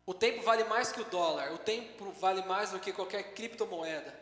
O 0.07 0.14
tempo 0.14 0.42
vale 0.42 0.64
mais 0.64 0.90
que 0.90 1.00
o 1.00 1.04
dólar. 1.04 1.52
O 1.52 1.59
tempo 1.59 2.11
vale 2.12 2.42
mais 2.42 2.71
do 2.71 2.80
que 2.80 2.92
qualquer 2.92 3.35
criptomoeda. 3.35 4.20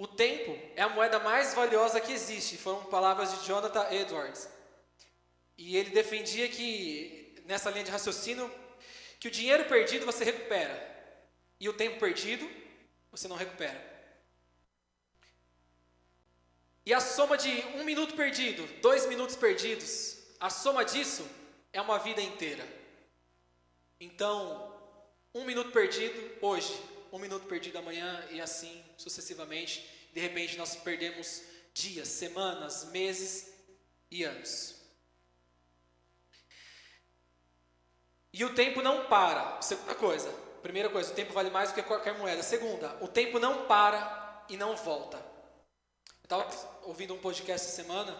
O 0.00 0.06
tempo 0.08 0.58
é 0.76 0.80
a 0.80 0.88
moeda 0.88 1.18
mais 1.18 1.52
valiosa 1.52 2.00
que 2.00 2.10
existe, 2.10 2.56
foram 2.56 2.84
palavras 2.84 3.34
de 3.34 3.46
Jonathan 3.46 3.86
Edwards. 3.92 4.48
E 5.58 5.76
ele 5.76 5.90
defendia 5.90 6.48
que, 6.48 7.34
nessa 7.44 7.68
linha 7.68 7.84
de 7.84 7.90
raciocínio, 7.90 8.50
que 9.18 9.28
o 9.28 9.30
dinheiro 9.30 9.66
perdido 9.66 10.06
você 10.06 10.24
recupera, 10.24 10.74
e 11.60 11.68
o 11.68 11.74
tempo 11.74 12.00
perdido 12.00 12.50
você 13.12 13.28
não 13.28 13.36
recupera. 13.36 13.78
E 16.86 16.94
a 16.94 17.00
soma 17.00 17.36
de 17.36 17.50
um 17.74 17.84
minuto 17.84 18.14
perdido, 18.14 18.66
dois 18.80 19.04
minutos 19.04 19.36
perdidos, 19.36 20.16
a 20.40 20.48
soma 20.48 20.82
disso 20.82 21.28
é 21.74 21.80
uma 21.82 21.98
vida 21.98 22.22
inteira. 22.22 22.66
Então, 24.00 24.74
um 25.34 25.44
minuto 25.44 25.72
perdido 25.72 26.38
hoje, 26.40 26.74
um 27.12 27.18
minuto 27.18 27.46
perdido 27.46 27.78
amanhã 27.78 28.26
e 28.30 28.40
assim 28.40 28.84
sucessivamente. 28.96 29.88
De 30.12 30.20
repente 30.20 30.56
nós 30.56 30.76
perdemos 30.76 31.42
dias, 31.72 32.08
semanas, 32.08 32.84
meses 32.86 33.52
e 34.10 34.24
anos. 34.24 34.74
E 38.32 38.44
o 38.44 38.54
tempo 38.54 38.80
não 38.82 39.06
para. 39.06 39.60
Segunda 39.60 39.94
coisa. 39.94 40.30
Primeira 40.62 40.88
coisa, 40.90 41.10
o 41.10 41.14
tempo 41.14 41.32
vale 41.32 41.50
mais 41.50 41.70
do 41.70 41.74
que 41.74 41.82
qualquer 41.82 42.16
moeda. 42.18 42.42
Segunda, 42.42 42.96
o 43.00 43.08
tempo 43.08 43.38
não 43.38 43.66
para 43.66 44.44
e 44.48 44.56
não 44.56 44.76
volta. 44.76 45.16
Eu 45.16 46.24
estava 46.24 46.80
ouvindo 46.82 47.14
um 47.14 47.18
podcast 47.18 47.66
essa 47.66 47.76
semana 47.76 48.16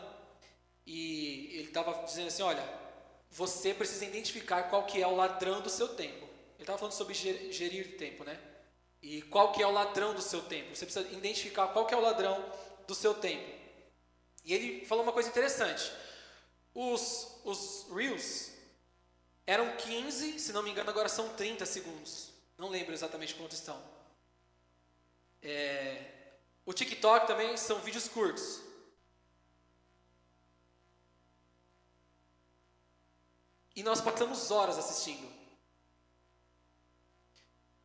e 0.87 1.51
ele 1.53 1.69
estava 1.69 2.05
dizendo 2.05 2.29
assim, 2.29 2.43
olha, 2.43 2.67
você 3.31 3.73
precisa 3.73 4.05
identificar 4.05 4.65
qual 4.65 4.87
que 4.87 5.01
é 5.01 5.07
o 5.07 5.15
ladrão 5.15 5.61
do 5.61 5.71
seu 5.71 5.89
tempo. 5.89 6.25
Ele 6.55 6.63
estava 6.63 6.79
falando 6.79 6.95
sobre 6.95 7.15
gerir 7.15 7.97
tempo, 7.97 8.25
né? 8.25 8.39
E 9.03 9.23
qual 9.23 9.53
que 9.53 9.63
é 9.63 9.67
o 9.67 9.71
ladrão 9.71 10.15
do 10.15 10.21
seu 10.21 10.43
tempo? 10.43 10.75
Você 10.75 10.85
precisa 10.85 11.09
identificar 11.11 11.69
qual 11.69 11.87
que 11.87 11.95
é 11.95 11.97
o 11.97 12.01
ladrão 12.01 12.45
do 12.87 12.95
seu 12.95 13.15
tempo. 13.15 13.59
E 14.45 14.53
ele 14.53 14.85
falou 14.85 15.03
uma 15.05 15.13
coisa 15.13 15.29
interessante. 15.29 15.91
Os, 16.75 17.41
os 17.45 17.87
Reels 17.91 18.51
eram 19.47 19.77
15, 19.77 20.39
se 20.39 20.53
não 20.53 20.63
me 20.63 20.71
engano, 20.71 20.91
agora 20.91 21.09
são 21.09 21.31
30 21.31 21.65
segundos. 21.67 22.31
Não 22.59 22.69
lembro 22.69 22.93
exatamente 22.93 23.35
quantos 23.35 23.59
estão. 23.59 23.81
É, 25.43 26.05
o 26.67 26.73
TikTok 26.73 27.27
também 27.27 27.57
são 27.57 27.81
vídeos 27.81 28.07
curtos. 28.07 28.61
E 33.75 33.83
nós 33.83 34.01
passamos 34.01 34.51
horas 34.51 34.79
assistindo. 34.79 35.40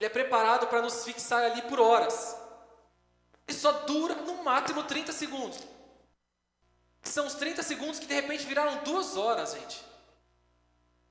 É 0.06 0.10
preparado 0.10 0.68
para 0.68 0.84
nos 0.84 1.04
fixar 1.04 1.44
ali 1.44 1.64
por 1.64 1.80
horas. 1.80 2.38
E 3.48 3.54
só 3.54 3.72
dura 3.72 4.14
no 4.14 4.44
máximo 4.44 4.84
30 4.84 5.12
segundos. 5.12 5.60
São 7.02 7.26
os 7.26 7.34
30 7.34 7.64
segundos 7.64 7.98
que 7.98 8.06
de 8.06 8.14
repente 8.14 8.46
viraram 8.46 8.84
duas 8.84 9.18
horas, 9.18 9.54
gente. 9.54 9.84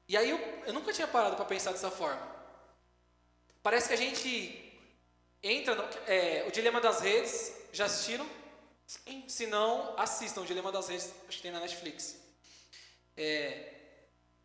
E 0.07 0.17
aí 0.17 0.31
eu, 0.31 0.39
eu 0.67 0.73
nunca 0.73 0.93
tinha 0.93 1.09
parado 1.09 1.35
para 1.35 1.45
pensar 1.45 1.73
dessa 1.73 1.91
forma. 1.91 2.23
Parece 3.65 3.89
que 3.89 3.95
a 3.95 3.97
gente 3.97 4.81
entra 5.43 5.75
no 5.75 5.83
é, 6.07 6.45
o 6.47 6.53
Dilema 6.53 6.81
das 6.81 7.01
Redes. 7.01 7.53
Já 7.73 7.87
assistiram? 7.87 8.29
Sim. 8.87 9.25
Se 9.27 9.49
não, 9.49 9.99
assistam 9.99 10.43
o 10.43 10.47
Dilema 10.47 10.71
das 10.71 10.87
Redes, 10.87 11.13
acho 11.29 11.39
que 11.39 11.43
tem 11.43 11.51
na 11.51 11.59
Netflix. 11.59 12.17
É, 13.17 13.73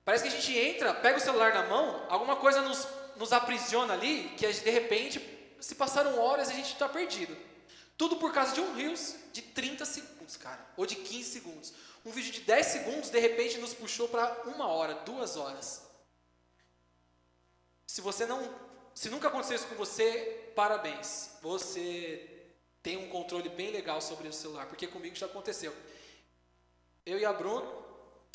parece 0.04 0.24
que 0.24 0.30
a 0.30 0.32
gente 0.32 0.58
entra, 0.58 0.92
pega 0.96 1.18
o 1.18 1.22
celular 1.22 1.54
na 1.54 1.68
mão, 1.68 2.08
alguma 2.10 2.36
coisa 2.36 2.62
nos 2.62 2.99
nos 3.20 3.34
aprisiona 3.34 3.94
ali, 3.94 4.30
que 4.38 4.48
de 4.48 4.70
repente 4.70 5.22
se 5.60 5.76
passaram 5.76 6.18
horas 6.18 6.48
e 6.50 6.54
a 6.54 6.56
gente 6.56 6.72
está 6.72 6.88
perdido. 6.88 7.38
Tudo 7.98 8.16
por 8.16 8.32
causa 8.32 8.54
de 8.54 8.62
um 8.62 8.74
Reels 8.74 9.14
de 9.34 9.42
30 9.42 9.84
segundos, 9.84 10.38
cara, 10.38 10.66
ou 10.78 10.86
de 10.86 10.96
15 10.96 11.30
segundos. 11.30 11.74
Um 12.06 12.12
vídeo 12.12 12.32
de 12.32 12.40
10 12.40 12.66
segundos, 12.66 13.10
de 13.10 13.20
repente, 13.20 13.58
nos 13.58 13.74
puxou 13.74 14.08
para 14.08 14.44
uma 14.46 14.68
hora, 14.70 14.94
duas 15.06 15.36
horas. 15.36 15.86
Se 17.86 18.00
você 18.00 18.26
não. 18.26 18.70
Se 18.96 19.10
nunca 19.10 19.28
aconteceu 19.28 19.58
isso 19.58 19.68
com 19.68 19.76
você, 19.76 20.52
parabéns. 20.56 21.32
Você 21.42 22.54
tem 22.82 22.96
um 22.96 23.10
controle 23.10 23.50
bem 23.50 23.70
legal 23.70 24.00
sobre 24.00 24.30
o 24.30 24.34
celular, 24.34 24.68
porque 24.68 24.88
comigo 24.88 25.16
já 25.18 25.26
aconteceu. 25.26 25.76
Eu 27.06 27.20
e 27.20 27.26
a 27.26 27.34
Bruna, 27.34 27.70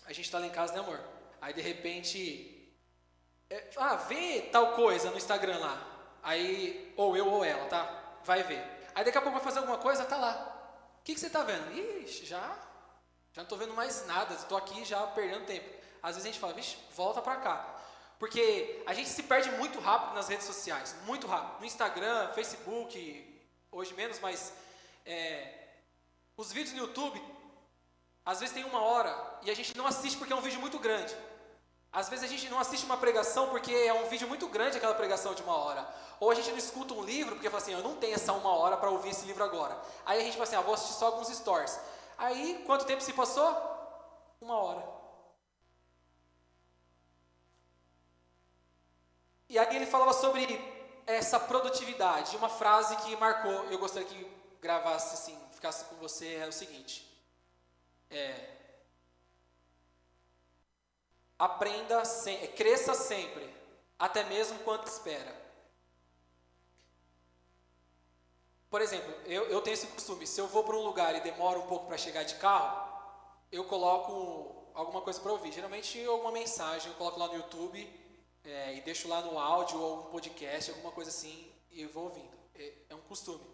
a 0.05 0.13
gente 0.13 0.27
está 0.27 0.39
lá 0.39 0.47
em 0.47 0.51
casa, 0.51 0.75
né, 0.75 0.81
amor? 0.81 1.01
Aí 1.41 1.55
de 1.55 1.63
repente 1.63 2.54
é, 3.51 3.71
ah, 3.77 3.97
vê 3.97 4.43
tal 4.53 4.73
coisa 4.73 5.11
no 5.11 5.17
Instagram 5.17 5.59
lá. 5.59 5.83
Aí, 6.23 6.93
ou 6.97 7.17
eu 7.17 7.29
ou 7.29 7.45
ela, 7.45 7.67
tá? 7.67 8.19
Vai 8.25 8.43
ver. 8.43 8.63
Aí 8.95 9.05
daqui 9.05 9.19
a 9.19 9.23
pouco 9.23 9.37
vai 9.37 9.45
fazer 9.45 9.59
alguma 9.59 9.79
coisa, 9.79 10.05
tá 10.05 10.17
lá. 10.17 10.51
O 11.01 11.05
que, 11.05 11.15
que 11.15 11.21
você 11.21 11.27
está 11.27 11.43
vendo? 11.43 11.71
Ixi, 12.03 12.25
já, 12.25 12.41
já 13.33 13.43
não 13.43 13.43
estou 13.43 13.59
vendo 13.59 13.75
mais 13.75 14.07
nada, 14.07 14.35
estou 14.35 14.57
aqui 14.57 14.85
já 14.85 15.07
perdendo 15.09 15.45
tempo. 15.45 15.69
Às 16.03 16.15
vezes 16.15 16.29
a 16.29 16.33
gente 16.33 16.41
fala, 16.41 16.53
vixe, 16.55 16.77
volta 16.97 17.21
para 17.21 17.37
cá. 17.37 17.75
Porque 18.19 18.83
a 18.87 18.95
gente 18.95 19.09
se 19.09 19.23
perde 19.25 19.51
muito 19.53 19.79
rápido 19.81 20.15
nas 20.15 20.29
redes 20.29 20.47
sociais, 20.47 20.97
muito 21.05 21.27
rápido. 21.27 21.61
No 21.61 21.67
Instagram, 21.67 22.29
Facebook, 22.33 23.43
hoje 23.71 23.93
menos, 23.95 24.19
mas 24.21 24.53
é, 25.05 25.53
os 26.37 26.53
vídeos 26.53 26.75
no 26.75 26.87
YouTube, 26.87 27.23
às 28.25 28.41
vezes 28.41 28.55
tem 28.55 28.65
uma 28.65 28.81
hora 28.81 29.15
e 29.43 29.51
a 29.51 29.55
gente 29.55 29.77
não 29.77 29.87
assiste 29.87 30.17
porque 30.17 30.33
é 30.33 30.37
um 30.37 30.41
vídeo 30.41 30.61
muito 30.61 30.79
grande. 30.79 31.15
Às 31.95 32.09
vezes 32.09 32.25
a 32.25 32.29
gente 32.29 32.49
não 32.49 32.59
assiste 32.59 32.85
uma 32.85 32.97
pregação 32.97 33.49
porque 33.51 33.73
é 33.73 33.95
um 33.95 34.09
vídeo 34.09 34.27
muito 34.27 34.49
grande 34.49 34.77
aquela 34.77 34.95
pregação 34.95 35.33
de 35.33 35.45
uma 35.45 35.57
hora. 35.57 35.89
Ou 36.19 36.29
a 36.29 36.35
gente 36.35 36.51
não 36.51 36.59
escuta 36.59 36.93
um 36.93 37.05
livro 37.05 37.37
porque 37.37 37.49
fala 37.49 37.63
assim, 37.63 37.73
eu 37.73 37.85
não 37.85 37.95
tenho 37.95 38.15
essa 38.15 38.33
uma 38.33 38.51
hora 38.51 38.77
para 38.77 38.91
ouvir 38.91 39.11
esse 39.11 39.25
livro 39.25 39.45
agora. 39.45 39.81
Aí 40.05 40.21
a 40.21 40.25
gente 40.25 40.33
fala 40.33 40.43
assim, 40.43 40.57
ah, 40.57 40.61
vou 40.61 40.75
assistir 40.75 40.95
só 40.95 41.07
alguns 41.07 41.29
stories. 41.29 41.79
Aí, 42.19 42.65
quanto 42.67 42.85
tempo 42.85 43.01
se 43.01 43.13
passou? 43.13 43.49
Uma 44.41 44.57
hora. 44.57 44.85
E 49.49 49.57
aí 49.57 49.77
ele 49.77 49.87
falava 49.87 50.13
sobre 50.13 50.61
essa 51.07 51.39
produtividade. 51.39 52.37
Uma 52.37 52.49
frase 52.49 52.97
que 52.97 53.15
marcou, 53.15 53.67
eu 53.71 53.79
gostaria 53.79 54.09
que 54.09 54.29
gravasse 54.61 55.15
assim, 55.15 55.39
ficasse 55.53 55.85
com 55.85 55.95
você, 55.97 56.37
é 56.37 56.49
o 56.49 56.53
seguinte. 56.53 57.09
É, 58.11 58.64
aprenda, 61.39 62.05
sem, 62.05 62.37
é, 62.43 62.47
cresça 62.47 62.95
sempre, 62.95 63.53
até 63.99 64.25
mesmo 64.25 64.59
quando 64.61 64.87
espera. 64.87 65.45
Por 68.71 68.81
exemplo, 68.81 69.15
eu, 69.27 69.45
eu 69.45 69.61
tenho 69.61 69.75
esse 69.75 69.87
costume, 69.87 70.27
se 70.27 70.41
eu 70.41 70.49
vou 70.49 70.65
para 70.65 70.77
um 70.77 70.83
lugar 70.83 71.15
e 71.15 71.21
demora 71.21 71.59
um 71.59 71.67
pouco 71.67 71.87
para 71.87 71.97
chegar 71.97 72.25
de 72.25 72.35
carro, 72.37 72.93
eu 73.53 73.65
coloco 73.65 74.69
alguma 74.75 75.01
coisa 75.01 75.21
para 75.21 75.31
ouvir. 75.31 75.53
Geralmente 75.53 76.05
alguma 76.05 76.33
mensagem, 76.33 76.91
eu 76.91 76.99
coloco 76.99 77.19
lá 77.21 77.29
no 77.29 77.37
YouTube 77.37 77.89
é, 78.45 78.75
e 78.75 78.81
deixo 78.81 79.09
lá 79.09 79.21
no 79.23 79.39
áudio 79.39 79.81
ou 79.81 79.99
algum 79.99 80.11
podcast, 80.11 80.71
alguma 80.71 80.91
coisa 80.91 81.11
assim, 81.11 81.51
e 81.71 81.85
vou 81.87 82.05
ouvindo. 82.05 82.37
É, 82.55 82.73
é 82.91 82.95
um 82.95 83.01
costume. 83.03 83.45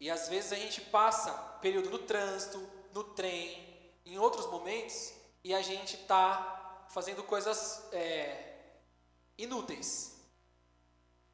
E 0.00 0.10
às 0.10 0.28
vezes 0.28 0.52
a 0.52 0.56
gente 0.56 0.80
passa 0.80 1.32
período 1.60 1.90
no 1.90 1.98
trânsito, 1.98 2.66
no 2.92 3.04
trem, 3.04 3.92
em 4.04 4.18
outros 4.18 4.46
momentos, 4.46 5.12
e 5.42 5.54
a 5.54 5.62
gente 5.62 5.96
está 5.96 6.53
fazendo 6.94 7.24
coisas 7.24 7.82
é, 7.92 8.62
inúteis. 9.36 10.14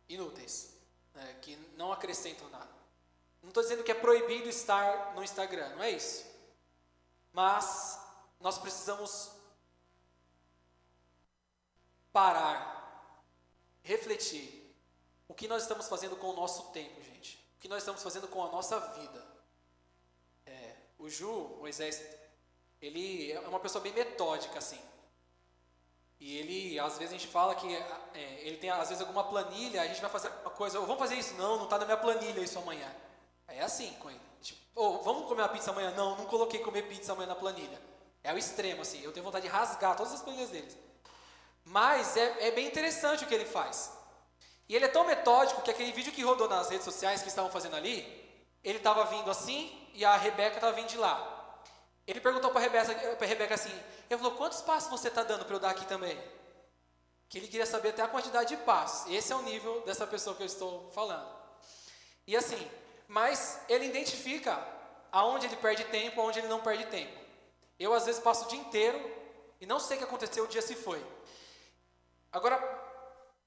Inúteis. 0.08 0.74
Né, 1.14 1.38
que 1.42 1.54
não 1.76 1.92
acrescentam 1.92 2.48
nada. 2.48 2.70
Não 3.42 3.50
estou 3.50 3.62
dizendo 3.62 3.84
que 3.84 3.92
é 3.92 3.94
proibido 3.94 4.48
estar 4.48 5.14
no 5.14 5.22
Instagram, 5.22 5.68
não 5.76 5.82
é 5.82 5.90
isso. 5.90 6.24
Mas 7.32 8.00
nós 8.40 8.58
precisamos 8.58 9.32
parar, 12.10 13.22
refletir. 13.82 14.74
O 15.28 15.34
que 15.34 15.46
nós 15.46 15.62
estamos 15.62 15.88
fazendo 15.88 16.16
com 16.16 16.28
o 16.28 16.36
nosso 16.36 16.70
tempo, 16.70 17.02
gente? 17.02 17.36
O 17.56 17.60
que 17.60 17.68
nós 17.68 17.82
estamos 17.82 18.02
fazendo 18.02 18.28
com 18.28 18.42
a 18.42 18.50
nossa 18.50 18.80
vida? 18.94 19.26
É, 20.46 20.76
o 20.98 21.08
Ju, 21.08 21.56
Moisés, 21.58 22.02
ele 22.80 23.30
é 23.30 23.40
uma 23.40 23.60
pessoa 23.60 23.82
bem 23.82 23.92
metódica, 23.92 24.58
assim. 24.58 24.80
E 26.20 26.36
ele, 26.36 26.78
às 26.78 26.98
vezes 26.98 27.14
a 27.14 27.16
gente 27.16 27.26
fala 27.26 27.54
que 27.54 27.66
é, 28.14 28.40
ele 28.42 28.58
tem, 28.58 28.68
às 28.68 28.90
vezes, 28.90 29.00
alguma 29.00 29.24
planilha, 29.24 29.80
a 29.80 29.86
gente 29.86 30.02
vai 30.02 30.10
fazer 30.10 30.28
uma 30.42 30.50
coisa, 30.50 30.78
vamos 30.78 30.98
fazer 30.98 31.14
isso? 31.14 31.34
Não, 31.34 31.56
não 31.56 31.64
está 31.64 31.78
na 31.78 31.86
minha 31.86 31.96
planilha 31.96 32.40
isso 32.40 32.58
amanhã. 32.58 32.94
É 33.48 33.62
assim 33.62 33.94
com 33.94 34.10
ele. 34.10 34.20
Tipo, 34.42 34.60
oh, 34.74 34.98
vamos 34.98 35.26
comer 35.26 35.42
uma 35.42 35.48
pizza 35.48 35.70
amanhã? 35.70 35.90
Não, 35.92 36.16
não 36.16 36.26
coloquei 36.26 36.60
comer 36.60 36.82
pizza 36.82 37.12
amanhã 37.12 37.28
na 37.28 37.34
planilha. 37.34 37.80
É 38.22 38.34
o 38.34 38.38
extremo, 38.38 38.82
assim. 38.82 39.02
Eu 39.02 39.12
tenho 39.12 39.24
vontade 39.24 39.46
de 39.46 39.52
rasgar 39.52 39.96
todas 39.96 40.12
as 40.12 40.20
planilhas 40.20 40.50
deles. 40.50 40.76
Mas 41.64 42.16
é, 42.16 42.48
é 42.48 42.50
bem 42.50 42.66
interessante 42.66 43.24
o 43.24 43.26
que 43.26 43.34
ele 43.34 43.46
faz. 43.46 43.90
E 44.68 44.76
ele 44.76 44.84
é 44.84 44.88
tão 44.88 45.06
metódico 45.06 45.62
que 45.62 45.70
aquele 45.70 45.90
vídeo 45.90 46.12
que 46.12 46.22
rodou 46.22 46.48
nas 46.48 46.68
redes 46.68 46.84
sociais 46.84 47.22
que 47.22 47.28
estavam 47.28 47.50
fazendo 47.50 47.76
ali, 47.76 48.00
ele 48.62 48.78
estava 48.78 49.04
vindo 49.04 49.30
assim 49.30 49.88
e 49.94 50.04
a 50.04 50.16
Rebeca 50.16 50.56
estava 50.56 50.72
vindo 50.72 50.88
de 50.88 50.98
lá. 50.98 51.39
Ele 52.10 52.20
perguntou 52.20 52.50
para 52.50 52.60
a 52.60 53.26
Rebeca, 53.26 53.54
assim: 53.54 53.70
ele 54.10 54.20
falou, 54.20 54.36
quantos 54.36 54.60
passos 54.62 54.90
você 54.90 55.06
está 55.06 55.22
dando 55.22 55.44
para 55.44 55.54
eu 55.54 55.60
dar 55.60 55.70
aqui 55.70 55.86
também? 55.86 56.20
Que 57.28 57.38
ele 57.38 57.46
queria 57.46 57.64
saber 57.64 57.90
até 57.90 58.02
a 58.02 58.08
quantidade 58.08 58.56
de 58.56 58.62
passos. 58.64 59.08
Esse 59.12 59.32
é 59.32 59.36
o 59.36 59.42
nível 59.42 59.82
dessa 59.82 60.04
pessoa 60.08 60.34
que 60.34 60.42
eu 60.42 60.46
estou 60.46 60.90
falando. 60.90 61.30
E 62.26 62.36
assim, 62.36 62.68
mas 63.06 63.60
ele 63.68 63.86
identifica 63.86 64.58
aonde 65.12 65.46
ele 65.46 65.54
perde 65.56 65.84
tempo, 65.84 66.20
aonde 66.20 66.40
ele 66.40 66.48
não 66.48 66.60
perde 66.60 66.84
tempo. 66.86 67.16
Eu 67.78 67.94
às 67.94 68.06
vezes 68.06 68.20
passo 68.20 68.44
o 68.44 68.48
dia 68.48 68.58
inteiro 68.58 68.98
e 69.60 69.66
não 69.66 69.78
sei 69.78 69.96
o 69.96 69.98
que 69.98 70.04
aconteceu, 70.04 70.42
o 70.42 70.48
dia 70.48 70.62
se 70.62 70.74
foi. 70.74 71.04
Agora, 72.32 72.58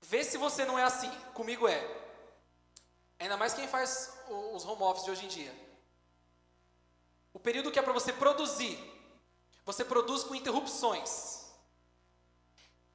vê 0.02 0.24
se 0.24 0.38
você 0.38 0.64
não 0.64 0.80
é 0.80 0.84
assim. 0.84 1.12
Comigo 1.34 1.68
é. 1.68 1.86
Ainda 3.20 3.36
mais 3.36 3.54
quem 3.54 3.68
faz 3.68 4.18
os 4.30 4.66
home 4.66 4.84
office 4.84 5.04
de 5.04 5.12
hoje 5.12 5.26
em 5.26 5.30
dia. 5.30 5.63
O 7.34 7.40
período 7.40 7.72
que 7.72 7.80
é 7.80 7.82
para 7.82 7.94
você 7.94 8.14
produzir, 8.14 8.78
você 9.66 9.84
produz 9.84 10.24
com 10.24 10.36
interrupções. 10.36 11.44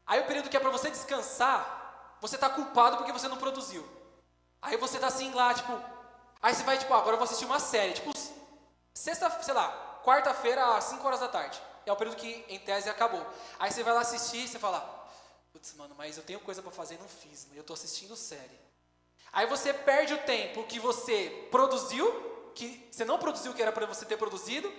Aí 0.07 0.20
o 0.20 0.27
período 0.27 0.48
que 0.48 0.57
é 0.57 0.61
para 0.61 0.70
você 0.70 0.90
descansar, 0.90 2.16
você 2.20 2.37
está 2.37 2.48
culpado 2.48 2.96
porque 2.96 3.12
você 3.12 3.29
não 3.29 3.37
produziu. 3.37 3.87
Aí 4.62 4.77
você 4.77 4.96
está 4.96 5.09
assim 5.09 5.33
lá, 5.33 5.53
tipo. 5.53 5.72
Aí 6.40 6.55
você 6.55 6.62
vai, 6.62 6.79
tipo, 6.79 6.92
ah, 6.94 6.98
agora 6.98 7.14
eu 7.14 7.18
vou 7.18 7.24
assistir 7.24 7.44
uma 7.44 7.59
série. 7.59 7.94
Tipo, 7.94 8.12
sexta, 8.94 9.31
sei 9.42 9.55
lá, 9.55 10.01
quarta-feira, 10.05 10.77
às 10.77 10.85
5 10.85 11.07
horas 11.07 11.20
da 11.20 11.29
tarde. 11.29 11.61
É 11.85 11.92
o 11.92 11.96
período 11.96 12.16
que, 12.16 12.44
em 12.48 12.59
tese, 12.59 12.88
acabou. 12.88 13.24
Aí 13.59 13.70
você 13.70 13.83
vai 13.83 13.94
lá 13.94 14.01
assistir 14.01 14.44
e 14.44 14.48
você 14.48 14.59
fala, 14.59 14.81
putz, 15.53 15.74
mano, 15.74 15.94
mas 15.96 16.16
eu 16.16 16.22
tenho 16.22 16.40
coisa 16.40 16.62
para 16.62 16.70
fazer 16.70 16.94
e 16.94 16.98
não 16.98 17.09
fiz, 17.09 17.48
eu 17.55 17.61
estou 17.61 17.74
assistindo 17.74 18.16
série. 18.16 18.59
Aí 19.33 19.46
você 19.46 19.72
perde 19.72 20.14
o 20.14 20.22
tempo 20.22 20.64
que 20.64 20.79
você 20.79 21.48
produziu, 21.51 22.28
que 22.59 22.88
você 22.90 23.05
não 23.05 23.18
produziu 23.18 23.53
o 23.53 23.55
que 23.55 23.62
era 23.62 23.71
para 23.71 23.87
você 23.87 24.05
ter 24.05 24.16
produzido, 24.16 24.71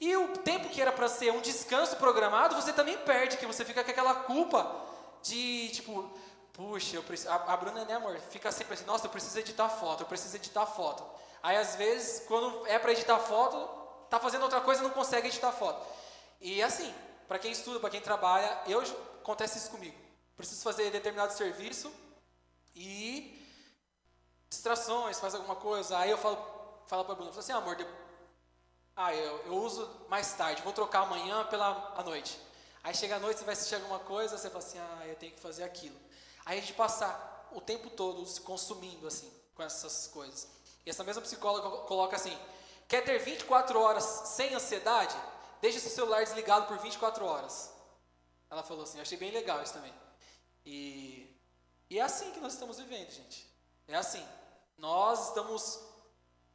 e 0.00 0.16
o 0.16 0.28
tempo 0.38 0.68
que 0.68 0.80
era 0.80 0.92
para 0.92 1.08
ser 1.08 1.32
um 1.32 1.40
descanso 1.40 1.96
programado, 1.96 2.54
você 2.54 2.72
também 2.72 2.96
perde, 2.98 3.36
que 3.36 3.46
você 3.46 3.64
fica 3.64 3.82
com 3.82 3.90
aquela 3.90 4.14
culpa 4.14 4.86
de, 5.20 5.68
tipo, 5.70 6.10
puxa, 6.52 6.96
eu 6.96 7.02
preciso, 7.02 7.30
a, 7.30 7.34
a 7.34 7.56
Bruna, 7.56 7.84
né, 7.84 7.94
amor, 7.94 8.18
fica 8.30 8.52
sempre 8.52 8.74
assim, 8.74 8.84
nossa, 8.84 9.06
eu 9.06 9.10
preciso 9.10 9.36
editar 9.38 9.68
foto, 9.68 10.02
eu 10.02 10.06
preciso 10.06 10.36
editar 10.36 10.64
foto. 10.66 11.04
Aí, 11.42 11.56
às 11.56 11.74
vezes, 11.74 12.24
quando 12.26 12.66
é 12.68 12.78
para 12.78 12.92
editar 12.92 13.18
foto, 13.18 13.56
está 14.04 14.20
fazendo 14.20 14.42
outra 14.42 14.60
coisa 14.60 14.82
não 14.82 14.90
consegue 14.90 15.26
editar 15.26 15.50
foto. 15.50 15.84
E 16.40 16.62
assim, 16.62 16.94
para 17.26 17.38
quem 17.38 17.50
estuda, 17.50 17.80
para 17.80 17.90
quem 17.90 18.00
trabalha, 18.00 18.60
eu 18.68 18.80
acontece 19.20 19.58
isso 19.58 19.70
comigo. 19.70 19.96
Preciso 20.36 20.62
fazer 20.62 20.90
determinado 20.90 21.32
serviço 21.32 21.92
e 22.76 23.42
distrações, 24.48 25.18
faz 25.18 25.34
alguma 25.34 25.56
coisa. 25.56 25.98
Aí 25.98 26.10
eu 26.10 26.18
falo, 26.18 26.53
falo 26.86 27.04
para 27.04 27.14
Bruna, 27.14 27.30
assim, 27.30 27.52
ah, 27.52 27.56
amor, 27.56 27.76
de... 27.76 27.86
ah, 28.96 29.14
eu, 29.14 29.46
eu 29.46 29.54
uso 29.54 29.88
mais 30.08 30.32
tarde, 30.34 30.62
vou 30.62 30.72
trocar 30.72 31.02
amanhã 31.02 31.44
pela 31.46 31.94
a 31.96 32.02
noite. 32.02 32.38
Aí 32.82 32.94
chega 32.94 33.16
a 33.16 33.20
noite, 33.20 33.38
você 33.38 33.44
vai 33.44 33.54
assistir 33.54 33.76
alguma 33.76 33.98
coisa, 34.00 34.36
você 34.36 34.50
fala 34.50 34.64
assim, 34.64 34.78
ah, 34.78 35.06
eu 35.06 35.16
tenho 35.16 35.32
que 35.32 35.40
fazer 35.40 35.64
aquilo. 35.64 35.98
Aí 36.44 36.58
a 36.58 36.60
gente 36.60 36.74
passa 36.74 37.08
o 37.52 37.60
tempo 37.60 37.88
todo 37.90 38.26
se 38.26 38.40
consumindo 38.40 39.06
assim 39.06 39.32
com 39.54 39.62
essas 39.62 40.06
coisas. 40.08 40.48
E 40.84 40.90
essa 40.90 41.02
mesma 41.02 41.22
psicóloga 41.22 41.84
coloca 41.86 42.16
assim: 42.16 42.36
Quer 42.88 43.02
ter 43.02 43.18
24 43.18 43.80
horas 43.80 44.04
sem 44.04 44.54
ansiedade? 44.54 45.16
Deixe 45.60 45.80
seu 45.80 45.90
celular 45.90 46.22
desligado 46.22 46.66
por 46.66 46.78
24 46.78 47.24
horas. 47.24 47.72
Ela 48.50 48.62
falou 48.62 48.84
assim, 48.84 49.00
achei 49.00 49.16
bem 49.16 49.30
legal 49.30 49.62
isso 49.62 49.72
também. 49.72 49.92
E, 50.64 51.34
e 51.88 51.98
é 51.98 52.02
assim 52.02 52.30
que 52.32 52.40
nós 52.40 52.52
estamos 52.52 52.78
vivendo, 52.78 53.10
gente. 53.10 53.48
É 53.88 53.96
assim. 53.96 54.24
Nós 54.76 55.28
estamos 55.28 55.80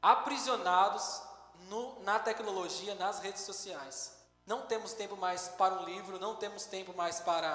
aprisionados 0.02 1.22
no, 1.68 2.02
na 2.04 2.20
tecnologia, 2.20 2.96
nas 2.96 3.20
redes 3.20 3.42
sociais. 3.44 4.18
Não 4.46 4.66
temos 4.66 4.94
tempo 4.94 5.16
mais 5.16 5.50
para 5.50 5.76
um 5.76 5.86
livro, 5.86 6.20
não 6.20 6.36
temos 6.36 6.66
tempo 6.66 6.94
mais 6.94 7.20
para 7.20 7.54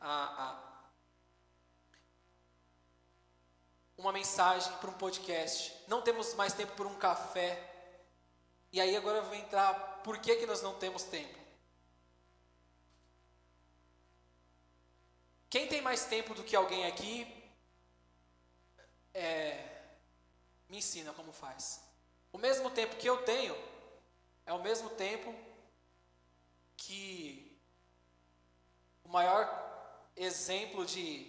a, 0.00 0.44
a, 0.44 0.72
uma 3.96 4.12
mensagem, 4.12 4.72
para 4.78 4.90
um 4.90 4.94
podcast. 4.94 5.72
Não 5.86 6.02
temos 6.02 6.34
mais 6.34 6.52
tempo 6.52 6.74
para 6.74 6.88
um 6.88 6.96
café. 6.96 7.70
E 8.72 8.80
aí 8.80 8.96
agora 8.96 9.18
eu 9.18 9.24
vou 9.24 9.34
entrar, 9.34 10.00
por 10.02 10.18
que, 10.18 10.34
que 10.36 10.46
nós 10.46 10.62
não 10.62 10.74
temos 10.74 11.04
tempo? 11.04 11.38
Quem 15.48 15.68
tem 15.68 15.82
mais 15.82 16.06
tempo 16.06 16.34
do 16.34 16.42
que 16.42 16.56
alguém 16.56 16.86
aqui, 16.86 17.26
é, 19.12 19.71
me 20.72 20.78
ensina 20.78 21.12
como 21.12 21.32
faz. 21.34 21.82
O 22.32 22.38
mesmo 22.38 22.70
tempo 22.70 22.96
que 22.96 23.06
eu 23.06 23.22
tenho, 23.24 23.54
é 24.46 24.54
o 24.54 24.62
mesmo 24.62 24.88
tempo 24.88 25.32
que 26.78 27.60
o 29.04 29.08
maior 29.10 29.44
exemplo 30.16 30.86
de, 30.86 31.24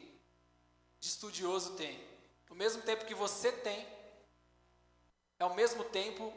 de 0.97 1.07
estudioso 1.07 1.75
tem. 1.75 2.01
O 2.49 2.55
mesmo 2.55 2.83
tempo 2.83 3.03
que 3.03 3.13
você 3.13 3.51
tem, 3.51 3.85
é 5.37 5.43
o 5.43 5.53
mesmo 5.53 5.83
tempo 5.83 6.33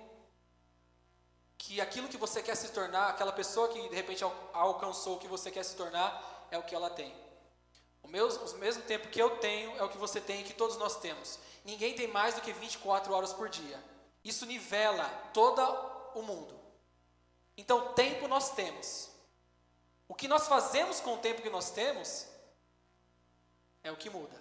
que 1.57 1.81
aquilo 1.81 2.09
que 2.09 2.17
você 2.17 2.43
quer 2.43 2.57
se 2.57 2.73
tornar, 2.73 3.11
aquela 3.11 3.33
pessoa 3.33 3.69
que 3.69 3.89
de 3.89 3.95
repente 3.95 4.25
alcançou 4.53 5.15
o 5.15 5.19
que 5.21 5.29
você 5.29 5.49
quer 5.49 5.63
se 5.63 5.77
tornar, 5.77 6.49
é 6.51 6.59
o 6.59 6.65
que 6.65 6.75
ela 6.75 6.91
tem. 6.91 7.15
O, 8.07 8.55
o 8.55 8.59
mesmo 8.59 8.83
tempo 8.85 9.09
que 9.09 9.21
eu 9.21 9.39
tenho 9.39 9.77
é 9.77 9.83
o 9.83 9.89
que 9.89 9.99
você 9.99 10.21
tem 10.21 10.41
e 10.41 10.45
que 10.45 10.55
todos 10.55 10.77
nós 10.77 10.97
temos. 10.97 11.39
Ninguém 11.65 11.95
tem 11.95 12.07
mais 12.07 12.35
do 12.35 12.41
que 12.41 12.53
24 12.53 13.13
horas 13.13 13.33
por 13.33 13.49
dia. 13.49 13.83
Isso 14.25 14.47
nivela 14.47 15.09
todo 15.35 15.61
o 16.15 16.23
mundo. 16.23 16.59
Então, 17.57 17.93
tempo 17.95 18.29
nós 18.29 18.51
temos. 18.51 19.11
O 20.09 20.15
que 20.15 20.29
nós 20.29 20.47
fazemos 20.47 21.01
com 21.01 21.15
o 21.15 21.19
tempo 21.19 21.43
que 21.43 21.51
nós 21.51 21.71
temos 21.71 22.27
é 23.83 23.91
o 23.91 23.97
que 23.97 24.11
muda. 24.11 24.41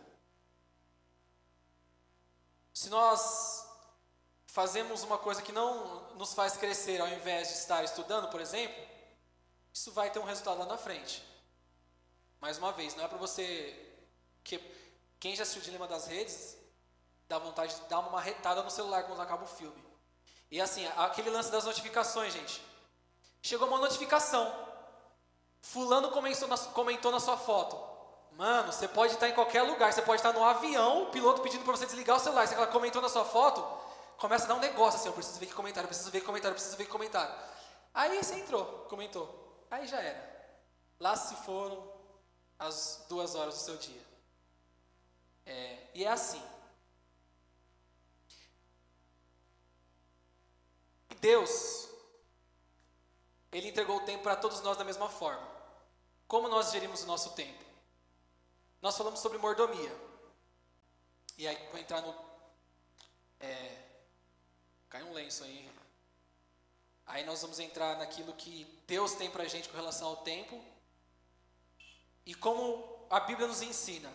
Se 2.73 2.89
nós 2.89 3.65
fazemos 4.47 5.03
uma 5.03 5.17
coisa 5.17 5.41
que 5.41 5.51
não 5.51 6.13
nos 6.15 6.33
faz 6.33 6.55
crescer 6.55 7.01
ao 7.01 7.07
invés 7.07 7.47
de 7.47 7.55
estar 7.55 7.83
estudando, 7.83 8.29
por 8.29 8.39
exemplo, 8.39 8.81
isso 9.73 9.91
vai 9.91 10.09
ter 10.09 10.19
um 10.19 10.23
resultado 10.23 10.59
lá 10.59 10.65
na 10.65 10.77
frente. 10.77 11.23
Mais 12.45 12.59
uma 12.59 12.71
vez, 12.71 12.95
não 12.95 13.03
é 13.03 13.07
para 13.07 13.17
você. 13.17 13.75
Que, 14.43 14.59
quem 15.19 15.35
já 15.35 15.41
assistiu 15.41 15.63
o 15.63 15.65
Dilema 15.65 15.87
das 15.87 16.05
Redes 16.05 16.55
Dá 17.27 17.39
vontade 17.39 17.73
de 17.73 17.81
dar 17.87 17.97
uma 17.97 18.11
marretada 18.11 18.61
no 18.61 18.69
celular 18.69 19.01
quando 19.05 19.19
acaba 19.19 19.45
o 19.45 19.47
filme. 19.47 19.83
E 20.51 20.61
assim, 20.61 20.87
aquele 20.95 21.31
lance 21.31 21.51
das 21.51 21.65
notificações, 21.65 22.31
gente. 22.31 22.63
Chegou 23.41 23.67
uma 23.67 23.79
notificação. 23.79 24.53
Fulano 25.59 26.11
comentou 26.11 26.47
na, 26.47 26.55
comentou 26.55 27.11
na 27.11 27.19
sua 27.19 27.35
foto. 27.35 27.83
Mano, 28.33 28.71
você 28.71 28.87
pode 28.87 29.13
estar 29.13 29.27
em 29.27 29.33
qualquer 29.33 29.63
lugar. 29.63 29.91
Você 29.91 30.03
pode 30.03 30.19
estar 30.19 30.31
no 30.31 30.43
avião, 30.43 31.01
o 31.01 31.05
piloto 31.07 31.41
pedindo 31.41 31.63
para 31.63 31.75
você 31.75 31.87
desligar 31.87 32.17
o 32.17 32.19
celular. 32.19 32.47
Se 32.47 32.53
ela 32.53 32.67
comentou 32.67 33.01
na 33.01 33.09
sua 33.09 33.25
foto, 33.25 33.65
começa 34.19 34.45
a 34.45 34.49
dar 34.49 34.53
um 34.53 34.59
negócio 34.59 34.99
assim. 34.99 35.09
Eu 35.09 35.13
preciso 35.13 35.39
ver 35.39 35.47
que 35.47 35.53
comentário, 35.55 35.87
preciso 35.87 36.11
ver 36.11 36.19
que 36.19 36.27
comentário, 36.27 36.53
preciso 36.53 36.77
ver 36.77 36.85
que 36.85 36.91
comentário. 36.91 37.33
Aí 37.91 38.23
você 38.23 38.35
entrou, 38.35 38.85
comentou. 38.87 39.65
Aí 39.71 39.87
já 39.87 39.99
era. 39.99 40.35
Lá 40.99 41.15
se 41.15 41.35
foram 41.37 41.94
as 42.57 43.05
duas 43.09 43.35
horas 43.35 43.55
do 43.55 43.61
seu 43.61 43.77
dia. 43.77 44.05
É, 45.45 45.87
e 45.93 46.03
é 46.03 46.07
assim. 46.07 46.41
Deus, 51.19 51.89
Ele 53.51 53.69
entregou 53.69 53.97
o 53.97 54.05
tempo 54.05 54.23
para 54.23 54.35
todos 54.35 54.61
nós 54.61 54.77
da 54.77 54.83
mesma 54.83 55.09
forma. 55.09 55.47
Como 56.27 56.47
nós 56.47 56.71
gerimos 56.71 57.03
o 57.03 57.07
nosso 57.07 57.31
tempo? 57.31 57.63
Nós 58.81 58.97
falamos 58.97 59.19
sobre 59.19 59.37
mordomia. 59.37 59.95
E 61.37 61.47
aí, 61.47 61.69
vou 61.71 61.79
entrar 61.79 62.01
no. 62.01 62.15
É, 63.39 63.85
cai 64.89 65.03
um 65.03 65.13
lenço 65.13 65.43
aí. 65.43 65.71
Aí 67.07 67.23
nós 67.23 67.41
vamos 67.41 67.59
entrar 67.59 67.97
naquilo 67.97 68.33
que 68.33 68.65
Deus 68.87 69.13
tem 69.13 69.29
para 69.29 69.43
a 69.43 69.47
gente 69.47 69.69
com 69.69 69.75
relação 69.75 70.07
ao 70.07 70.17
tempo. 70.17 70.63
E 72.25 72.33
como 72.33 73.05
a 73.09 73.19
Bíblia 73.19 73.47
nos 73.47 73.61
ensina. 73.61 74.11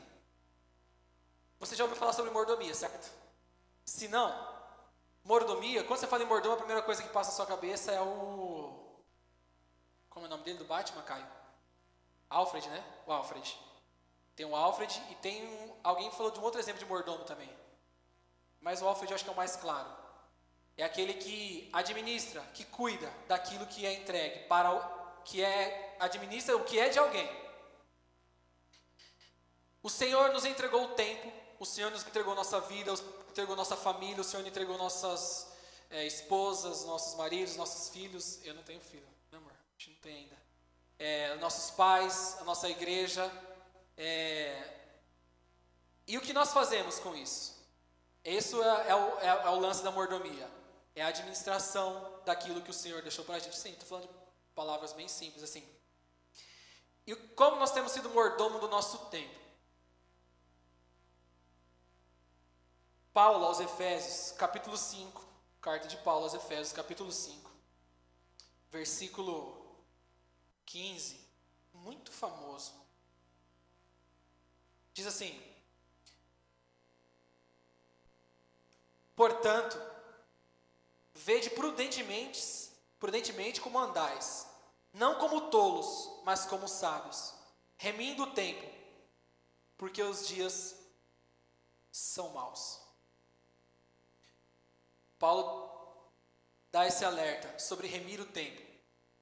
Você 1.59 1.77
já 1.77 1.85
ouviu 1.85 1.99
falar 1.99 2.13
sobre 2.13 2.31
mordomia, 2.31 2.75
certo? 2.75 3.11
Se 3.85 4.09
não, 4.09 4.33
mordomia, 5.23 5.85
quando 5.85 6.01
você 6.01 6.07
fala 6.07 6.23
em 6.23 6.27
mordomo, 6.27 6.55
a 6.55 6.59
primeira 6.59 6.83
coisa 6.83 7.03
que 7.03 7.09
passa 7.11 7.31
na 7.31 7.37
sua 7.37 7.47
cabeça 7.47 7.93
é 7.93 8.01
o. 8.01 9.03
Como 10.09 10.27
é 10.27 10.29
o 10.29 10.31
nome 10.31 10.45
dele 10.45 10.59
do 10.59 10.65
Batman, 10.65 11.03
Caio? 11.03 11.27
Alfred, 12.29 12.69
né? 12.69 12.85
O 13.07 13.13
Alfred. 13.13 13.59
Tem 14.35 14.47
o 14.47 14.57
Alfred 14.57 15.03
e 15.11 15.15
tem 15.17 15.47
um, 15.47 15.77
alguém 15.85 16.11
falou 16.13 16.31
de 16.31 16.39
um 16.39 16.43
outro 16.43 16.61
exemplo 16.61 16.79
de 16.79 16.87
mordomo 16.87 17.25
também. 17.25 17.51
Mas 18.61 18.81
o 18.81 18.89
Alfred 18.89 19.11
eu 19.11 19.15
acho 19.15 19.25
que 19.25 19.31
é 19.31 19.33
o 19.33 19.37
mais 19.37 19.57
claro. 19.57 19.91
É 20.77 20.85
aquele 20.85 21.15
que 21.15 21.69
administra, 21.73 22.41
que 22.55 22.65
cuida 22.65 23.13
daquilo 23.29 23.67
que 23.67 23.85
é 23.85 23.93
entregue 23.93 24.47
para 24.47 24.73
o 24.73 25.23
que 25.25 25.45
é 25.45 25.97
administra 26.01 26.57
o 26.57 26.65
que 26.65 26.79
é 26.79 26.89
de 26.89 26.99
alguém. 26.99 27.29
O 29.83 29.89
Senhor 29.89 30.33
nos 30.33 30.45
entregou 30.45 30.85
o 30.85 30.89
tempo, 30.89 31.33
o 31.59 31.65
Senhor 31.65 31.91
nos 31.91 32.07
entregou 32.07 32.35
nossa 32.35 32.61
vida, 32.61 32.93
entregou 33.29 33.57
nossa 33.57 33.77
família, 33.77 34.21
o 34.21 34.25
Senhor 34.25 34.47
entregou 34.47 34.77
nossas 34.77 35.51
é, 35.91 36.07
esposas, 36.07 36.85
nossos 36.85 37.15
maridos, 37.17 37.57
nossos 37.57 37.89
filhos. 37.89 38.39
Eu 38.45 38.55
não 38.55 38.63
tenho 38.63 38.81
filho, 38.81 39.07
né, 39.31 39.39
amor? 39.39 39.53
A 39.53 39.79
gente 39.79 39.91
não 39.91 40.01
tem 40.01 40.17
ainda. 40.17 40.37
É, 40.99 41.35
nossos 41.37 41.71
pais, 41.71 42.37
a 42.41 42.45
nossa 42.45 42.69
igreja. 42.69 43.31
É, 43.97 44.79
e 46.07 46.19
o 46.19 46.21
que 46.21 46.33
nós 46.33 46.53
fazemos 46.53 46.99
com 46.99 47.15
isso? 47.15 47.59
Isso 48.25 48.63
é, 48.63 48.89
é, 48.89 48.95
o, 48.95 49.19
é, 49.21 49.27
é 49.27 49.51
o 49.51 49.59
lance 49.59 49.83
da 49.83 49.91
mordomia 49.91 50.61
é 50.95 51.03
a 51.03 51.09
administração 51.09 52.21
daquilo 52.25 52.61
que 52.61 52.71
o 52.71 52.75
Senhor 52.75 53.03
deixou 53.03 53.25
para 53.25 53.37
a 53.37 53.39
gente. 53.39 53.57
Sim, 53.57 53.71
estou 53.71 53.89
falando 53.89 54.09
de 54.09 54.15
palavras 54.55 54.93
bem 54.93 55.09
simples 55.09 55.43
assim. 55.43 55.67
E 57.07 57.15
como 57.15 57.57
nós 57.57 57.73
temos 57.73 57.93
sido 57.93 58.11
mordomo 58.11 58.59
do 58.59 58.69
nosso 58.69 58.99
tempo? 59.07 59.40
Paulo 63.23 63.45
aos 63.45 63.61
Efésios, 63.61 64.33
capítulo 64.33 64.79
5, 64.79 65.23
carta 65.61 65.87
de 65.87 65.99
Paulo 65.99 66.25
aos 66.25 66.33
Efésios, 66.33 66.73
capítulo 66.73 67.13
5, 67.13 67.51
versículo 68.71 69.77
15, 70.65 71.21
muito 71.75 72.11
famoso. 72.11 72.73
Diz 74.95 75.07
assim: 75.07 75.39
Portanto, 79.15 79.79
Vede 81.13 81.51
prudentemente, 81.51 82.71
prudentemente 82.99 83.61
como 83.61 83.79
andais, 83.79 84.47
não 84.95 85.19
como 85.19 85.51
tolos, 85.51 86.23
mas 86.25 86.47
como 86.47 86.67
sábios, 86.67 87.35
remindo 87.77 88.23
o 88.23 88.33
tempo, 88.33 88.67
porque 89.77 90.03
os 90.03 90.27
dias 90.27 90.75
são 91.93 92.31
maus. 92.31 92.89
Paulo 95.21 95.71
dá 96.73 96.87
esse 96.87 97.05
alerta 97.05 97.59
sobre 97.59 97.87
remir 97.87 98.21
o 98.21 98.25
tempo, 98.25 98.63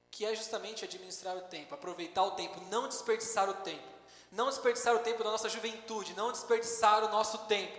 que 0.09 0.25
é 0.25 0.33
justamente 0.33 0.85
administrar 0.85 1.35
o 1.35 1.41
tempo, 1.41 1.75
aproveitar 1.75 2.23
o 2.23 2.31
tempo, 2.31 2.61
não 2.71 2.87
desperdiçar 2.87 3.49
o 3.49 3.55
tempo, 3.55 3.87
não 4.31 4.47
desperdiçar 4.47 4.95
o 4.95 4.99
tempo 4.99 5.23
da 5.23 5.29
nossa 5.29 5.49
juventude, 5.49 6.13
não 6.13 6.31
desperdiçar 6.31 7.03
o 7.03 7.09
nosso 7.09 7.45
tempo. 7.47 7.77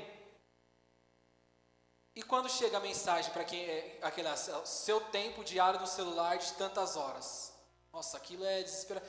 E 2.15 2.23
quando 2.23 2.51
chega 2.51 2.77
a 2.77 2.81
mensagem 2.81 3.33
para 3.33 3.45
quem 3.45 3.65
é 3.65 3.99
aquele 4.03 4.29
seu 4.67 5.01
tempo 5.01 5.43
diário 5.43 5.81
no 5.81 5.87
celular 5.87 6.37
de 6.37 6.53
tantas 6.55 6.97
horas? 6.97 7.55
Nossa, 7.91 8.19
aquilo 8.19 8.45
é 8.45 8.63
desesperador. 8.63 9.09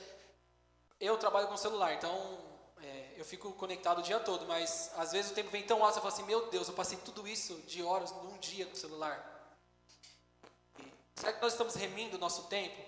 Eu 0.99 1.17
trabalho 1.17 1.47
com 1.49 1.57
celular, 1.57 1.93
então 1.95 2.50
eu 3.21 3.25
fico 3.25 3.53
conectado 3.53 3.99
o 3.99 4.01
dia 4.01 4.19
todo, 4.19 4.47
mas 4.47 4.91
às 4.97 5.11
vezes 5.11 5.29
o 5.29 5.35
tempo 5.35 5.51
vem 5.51 5.63
tão 5.63 5.83
alto, 5.83 5.93
você 5.93 6.01
fala 6.01 6.11
assim, 6.11 6.23
meu 6.23 6.49
Deus, 6.49 6.67
eu 6.67 6.73
passei 6.73 6.97
tudo 6.97 7.27
isso 7.27 7.53
de 7.67 7.83
horas 7.83 8.11
num 8.11 8.35
dia 8.39 8.65
com 8.65 8.73
o 8.73 8.75
celular. 8.75 9.15
será 11.13 11.31
que 11.31 11.39
nós 11.39 11.53
estamos 11.53 11.75
remindo 11.75 12.17
o 12.17 12.19
nosso 12.19 12.47
tempo? 12.47 12.81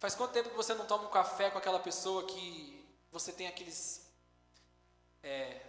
Faz 0.00 0.16
quanto 0.16 0.32
tempo 0.32 0.50
que 0.50 0.56
você 0.56 0.74
não 0.74 0.86
toma 0.86 1.04
um 1.04 1.10
café 1.10 1.50
com 1.50 1.58
aquela 1.58 1.78
pessoa 1.78 2.24
que 2.24 2.84
você 3.12 3.32
tem 3.32 3.46
aqueles 3.46 4.10
é, 5.22 5.60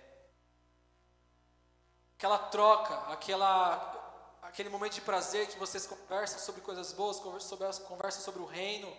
aquela 2.18 2.40
troca, 2.40 2.96
aquela, 3.14 4.40
aquele 4.42 4.70
momento 4.70 4.94
de 4.94 5.02
prazer 5.02 5.48
que 5.48 5.60
vocês 5.60 5.86
conversam 5.86 6.40
sobre 6.40 6.62
coisas 6.62 6.92
boas, 6.92 7.20
conversam, 7.20 7.86
conversam 7.86 8.24
sobre 8.24 8.42
o 8.42 8.46
reino. 8.46 8.92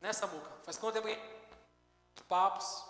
Nessa 0.00 0.28
né, 0.28 0.34
muca, 0.34 0.50
faz 0.62 0.78
quanto 0.78 0.94
tempo 0.94 1.08
que 1.08 1.31
papos? 2.20 2.84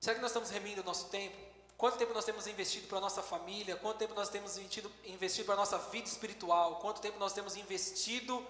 Será 0.00 0.14
que 0.14 0.20
nós 0.20 0.30
estamos 0.30 0.50
remindo 0.50 0.82
o 0.82 0.84
nosso 0.84 1.08
tempo? 1.08 1.36
Quanto 1.76 1.98
tempo 1.98 2.14
nós 2.14 2.24
temos 2.24 2.46
investido 2.46 2.86
para 2.86 2.98
a 2.98 3.00
nossa 3.00 3.22
família? 3.22 3.76
Quanto 3.76 3.98
tempo 3.98 4.14
nós 4.14 4.28
temos 4.28 4.56
investido, 4.56 4.92
investido 5.04 5.46
para 5.46 5.54
a 5.54 5.58
nossa 5.58 5.78
vida 5.78 6.06
espiritual? 6.06 6.76
Quanto 6.76 7.00
tempo 7.00 7.18
nós 7.18 7.32
temos 7.32 7.56
investido 7.56 8.46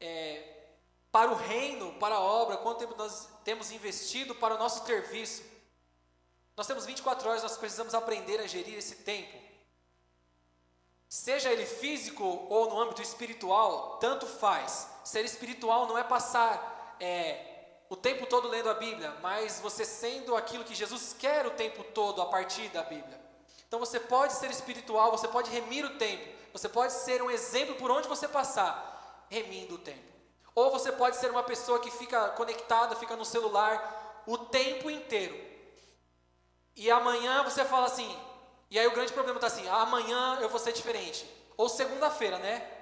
é, 0.00 0.66
para 1.10 1.30
o 1.30 1.34
reino, 1.34 1.94
para 1.94 2.16
a 2.16 2.20
obra? 2.20 2.56
Quanto 2.58 2.78
tempo 2.78 2.94
nós 2.96 3.28
temos 3.44 3.70
investido 3.70 4.34
para 4.34 4.54
o 4.54 4.58
nosso 4.58 4.84
serviço? 4.84 5.42
Nós 6.56 6.66
temos 6.66 6.84
24 6.84 7.28
horas, 7.28 7.42
nós 7.42 7.56
precisamos 7.56 7.94
aprender 7.94 8.40
a 8.40 8.46
gerir 8.46 8.76
esse 8.76 8.96
tempo. 8.96 9.38
Seja 11.08 11.50
ele 11.50 11.64
físico 11.64 12.24
ou 12.24 12.68
no 12.68 12.80
âmbito 12.80 13.00
espiritual, 13.00 13.96
tanto 13.98 14.26
faz. 14.26 14.88
Ser 15.04 15.24
espiritual 15.24 15.86
não 15.86 15.96
é 15.96 16.04
passar 16.04 16.96
é, 17.00 17.57
o 17.88 17.96
tempo 17.96 18.26
todo 18.26 18.48
lendo 18.48 18.68
a 18.68 18.74
Bíblia, 18.74 19.14
mas 19.22 19.60
você 19.60 19.84
sendo 19.84 20.36
aquilo 20.36 20.64
que 20.64 20.74
Jesus 20.74 21.14
quer 21.18 21.46
o 21.46 21.52
tempo 21.52 21.82
todo 21.82 22.20
a 22.20 22.26
partir 22.26 22.68
da 22.68 22.82
Bíblia. 22.82 23.18
Então 23.66 23.78
você 23.80 23.98
pode 23.98 24.34
ser 24.34 24.50
espiritual, 24.50 25.10
você 25.10 25.28
pode 25.28 25.50
remir 25.50 25.84
o 25.84 25.96
tempo, 25.96 26.24
você 26.52 26.68
pode 26.68 26.92
ser 26.92 27.22
um 27.22 27.30
exemplo 27.30 27.74
por 27.76 27.90
onde 27.90 28.08
você 28.08 28.28
passar, 28.28 29.26
remindo 29.30 29.74
o 29.74 29.78
tempo. 29.78 30.08
Ou 30.54 30.70
você 30.70 30.90
pode 30.90 31.16
ser 31.16 31.30
uma 31.30 31.42
pessoa 31.42 31.78
que 31.78 31.90
fica 31.90 32.30
conectada, 32.30 32.96
fica 32.96 33.14
no 33.16 33.24
celular 33.24 34.22
o 34.26 34.36
tempo 34.36 34.90
inteiro. 34.90 35.38
E 36.74 36.90
amanhã 36.90 37.42
você 37.42 37.64
fala 37.64 37.86
assim, 37.86 38.16
e 38.70 38.78
aí 38.78 38.86
o 38.86 38.92
grande 38.92 39.12
problema 39.12 39.38
está 39.38 39.46
assim, 39.46 39.66
amanhã 39.68 40.38
eu 40.40 40.48
vou 40.48 40.58
ser 40.58 40.72
diferente. 40.72 41.26
Ou 41.56 41.68
segunda-feira, 41.68 42.38
né? 42.38 42.77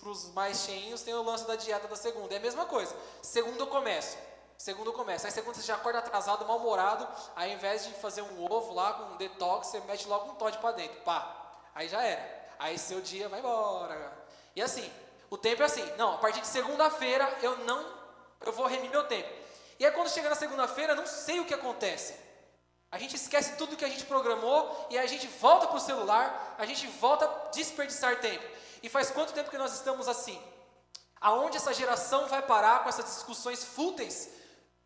Para 0.00 0.08
os 0.08 0.32
mais 0.32 0.60
cheinhos 0.60 1.02
tem 1.02 1.12
o 1.12 1.22
lance 1.22 1.46
da 1.46 1.54
dieta 1.54 1.86
da 1.86 1.96
segunda. 1.96 2.32
É 2.32 2.38
a 2.38 2.40
mesma 2.40 2.64
coisa. 2.64 2.96
Segunda 3.20 3.58
eu 3.58 3.66
começo. 3.66 4.16
Segunda 4.56 4.88
eu 4.88 4.94
começo. 4.94 5.26
Aí 5.26 5.32
segunda 5.32 5.54
você 5.54 5.66
já 5.66 5.74
acorda 5.74 5.98
atrasado, 5.98 6.46
mal-humorado. 6.46 7.06
Aí 7.36 7.50
ao 7.50 7.58
invés 7.58 7.84
de 7.84 7.92
fazer 7.94 8.22
um 8.22 8.50
ovo 8.50 8.72
lá 8.72 8.94
com 8.94 9.12
um 9.12 9.16
detox, 9.18 9.66
você 9.66 9.80
mete 9.80 10.08
logo 10.08 10.30
um 10.30 10.34
Todd 10.36 10.56
para 10.58 10.72
dentro. 10.72 10.98
Pá. 11.02 11.60
Aí 11.74 11.88
já 11.88 12.02
era. 12.02 12.54
Aí 12.58 12.78
seu 12.78 13.02
dia 13.02 13.28
vai 13.28 13.40
embora. 13.40 14.24
E 14.56 14.62
assim, 14.62 14.90
o 15.28 15.36
tempo 15.36 15.62
é 15.62 15.66
assim. 15.66 15.84
Não, 15.98 16.14
a 16.14 16.18
partir 16.18 16.40
de 16.40 16.46
segunda-feira 16.46 17.30
eu 17.42 17.58
não. 17.58 17.84
Eu 18.40 18.52
vou 18.52 18.66
remir 18.66 18.90
meu 18.90 19.06
tempo. 19.08 19.28
E 19.78 19.84
aí 19.84 19.92
quando 19.92 20.08
chega 20.08 20.30
na 20.30 20.36
segunda-feira, 20.36 20.94
não 20.94 21.06
sei 21.06 21.38
o 21.38 21.44
que 21.44 21.52
acontece. 21.52 22.14
A 22.90 22.98
gente 22.98 23.16
esquece 23.16 23.56
tudo 23.56 23.76
que 23.76 23.84
a 23.84 23.88
gente 23.88 24.04
programou 24.04 24.86
e 24.90 24.98
a 24.98 25.06
gente 25.06 25.26
volta 25.26 25.66
para 25.68 25.76
o 25.76 25.80
celular, 25.80 26.56
a 26.58 26.66
gente 26.66 26.86
volta 26.86 27.24
a 27.24 27.48
desperdiçar 27.50 28.20
tempo. 28.20 28.44
E 28.82 28.88
faz 28.88 29.10
quanto 29.10 29.32
tempo 29.32 29.50
que 29.50 29.58
nós 29.58 29.74
estamos 29.74 30.08
assim? 30.08 30.40
Aonde 31.20 31.56
essa 31.56 31.72
geração 31.72 32.26
vai 32.26 32.42
parar 32.42 32.82
com 32.82 32.88
essas 32.88 33.04
discussões 33.04 33.62
fúteis 33.62 34.30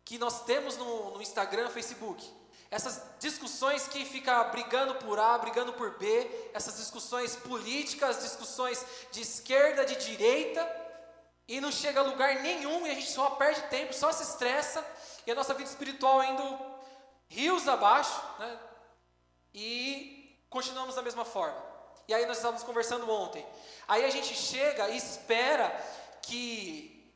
que 0.03 0.17
nós 0.17 0.43
temos 0.43 0.77
no, 0.77 1.11
no 1.11 1.21
Instagram, 1.21 1.69
Facebook? 1.69 2.23
essas 2.75 3.01
discussões 3.19 3.87
que 3.87 4.03
fica 4.05 4.43
brigando 4.45 4.95
por 4.95 5.17
A, 5.19 5.37
brigando 5.37 5.73
por 5.73 5.97
B, 5.97 6.49
essas 6.53 6.77
discussões 6.77 7.35
políticas, 7.35 8.21
discussões 8.21 8.83
de 9.11 9.21
esquerda, 9.21 9.85
de 9.85 9.95
direita, 9.95 10.67
e 11.47 11.61
não 11.61 11.71
chega 11.71 11.99
a 11.99 12.03
lugar 12.03 12.41
nenhum 12.41 12.85
e 12.85 12.91
a 12.91 12.93
gente 12.95 13.09
só 13.09 13.29
perde 13.31 13.61
tempo, 13.69 13.93
só 13.93 14.11
se 14.11 14.23
estressa, 14.23 14.85
e 15.25 15.31
a 15.31 15.35
nossa 15.35 15.53
vida 15.53 15.69
espiritual 15.69 16.23
indo 16.23 16.74
rios 17.27 17.67
abaixo, 17.67 18.21
né? 18.39 18.59
E 19.53 20.37
continuamos 20.49 20.95
da 20.95 21.01
mesma 21.01 21.25
forma. 21.25 21.63
E 22.07 22.13
aí 22.13 22.25
nós 22.25 22.37
estávamos 22.37 22.63
conversando 22.63 23.09
ontem. 23.09 23.45
Aí 23.87 24.05
a 24.05 24.09
gente 24.09 24.35
chega 24.35 24.89
e 24.89 24.97
espera 24.97 25.69
que 26.21 27.13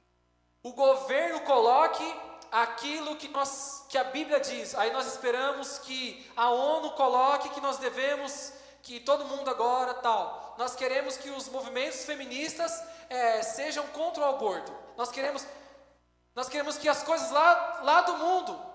o 0.63 0.73
governo 0.73 1.41
coloque 1.41 2.03
aquilo 2.51 3.15
que, 3.15 3.27
nós, 3.27 3.85
que 3.89 3.97
a 3.97 4.03
Bíblia 4.05 4.39
diz. 4.39 4.73
Aí 4.75 4.91
nós 4.91 5.05
esperamos 5.07 5.79
que 5.79 6.29
a 6.35 6.49
ONU 6.49 6.91
coloque 6.91 7.49
que 7.49 7.61
nós 7.61 7.77
devemos, 7.77 8.53
que 8.81 8.99
todo 8.99 9.25
mundo 9.25 9.49
agora 9.49 9.93
tal. 9.95 10.55
Nós 10.57 10.75
queremos 10.75 11.17
que 11.17 11.29
os 11.29 11.47
movimentos 11.49 12.05
feministas 12.05 12.83
é, 13.09 13.41
sejam 13.43 13.85
contra 13.87 14.23
o 14.23 14.25
aborto. 14.25 14.73
Nós 14.97 15.11
queremos, 15.11 15.45
nós 16.35 16.49
queremos 16.49 16.77
que 16.77 16.89
as 16.89 17.03
coisas 17.03 17.29
lá, 17.31 17.81
lá 17.83 18.01
do 18.01 18.17
mundo 18.17 18.68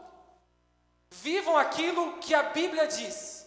vivam 1.22 1.56
aquilo 1.56 2.18
que 2.18 2.34
a 2.34 2.42
Bíblia 2.42 2.86
diz. 2.86 3.46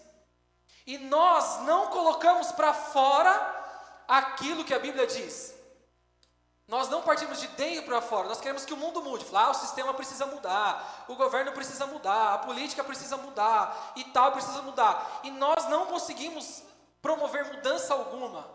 E 0.85 0.97
nós 0.97 1.63
não 1.63 1.87
colocamos 1.87 2.51
para 2.51 2.73
fora 2.73 3.55
aquilo 4.07 4.63
que 4.63 4.73
a 4.73 4.79
Bíblia 4.79 5.05
diz. 5.05 5.53
Nós 6.67 6.89
não 6.89 7.01
partimos 7.01 7.39
de 7.39 7.47
dentro 7.49 7.83
para 7.83 8.01
fora, 8.01 8.27
nós 8.27 8.41
queremos 8.41 8.65
que 8.65 8.73
o 8.73 8.77
mundo 8.77 9.01
mude. 9.01 9.23
Falar, 9.23 9.45
ah, 9.45 9.51
o 9.51 9.53
sistema 9.53 9.93
precisa 9.93 10.25
mudar, 10.25 11.05
o 11.07 11.15
governo 11.15 11.53
precisa 11.53 11.87
mudar, 11.87 12.33
a 12.33 12.37
política 12.39 12.83
precisa 12.83 13.15
mudar, 13.15 13.93
e 13.95 14.03
tal 14.05 14.33
precisa 14.33 14.61
mudar. 14.61 15.21
E 15.23 15.31
nós 15.31 15.69
não 15.69 15.85
conseguimos 15.85 16.63
promover 17.01 17.45
mudança 17.45 17.93
alguma. 17.93 18.45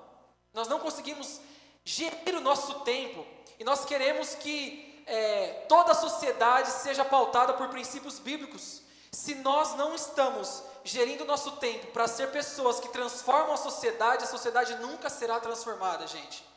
Nós 0.52 0.68
não 0.68 0.78
conseguimos 0.78 1.40
gerir 1.84 2.36
o 2.36 2.40
nosso 2.40 2.80
tempo. 2.80 3.26
E 3.58 3.64
nós 3.64 3.86
queremos 3.86 4.34
que 4.34 5.02
é, 5.06 5.64
toda 5.68 5.92
a 5.92 5.94
sociedade 5.94 6.70
seja 6.70 7.04
pautada 7.04 7.54
por 7.54 7.68
princípios 7.68 8.18
bíblicos. 8.18 8.82
Se 9.12 9.34
nós 9.36 9.74
não 9.76 9.94
estamos 9.94 10.62
gerindo 10.82 11.24
nosso 11.24 11.52
tempo 11.52 11.88
para 11.88 12.08
ser 12.08 12.32
pessoas 12.32 12.80
que 12.80 12.88
transformam 12.88 13.52
a 13.52 13.58
sociedade, 13.58 14.24
a 14.24 14.26
sociedade 14.26 14.74
nunca 14.76 15.08
será 15.10 15.38
transformada, 15.38 16.06
gente 16.06 16.52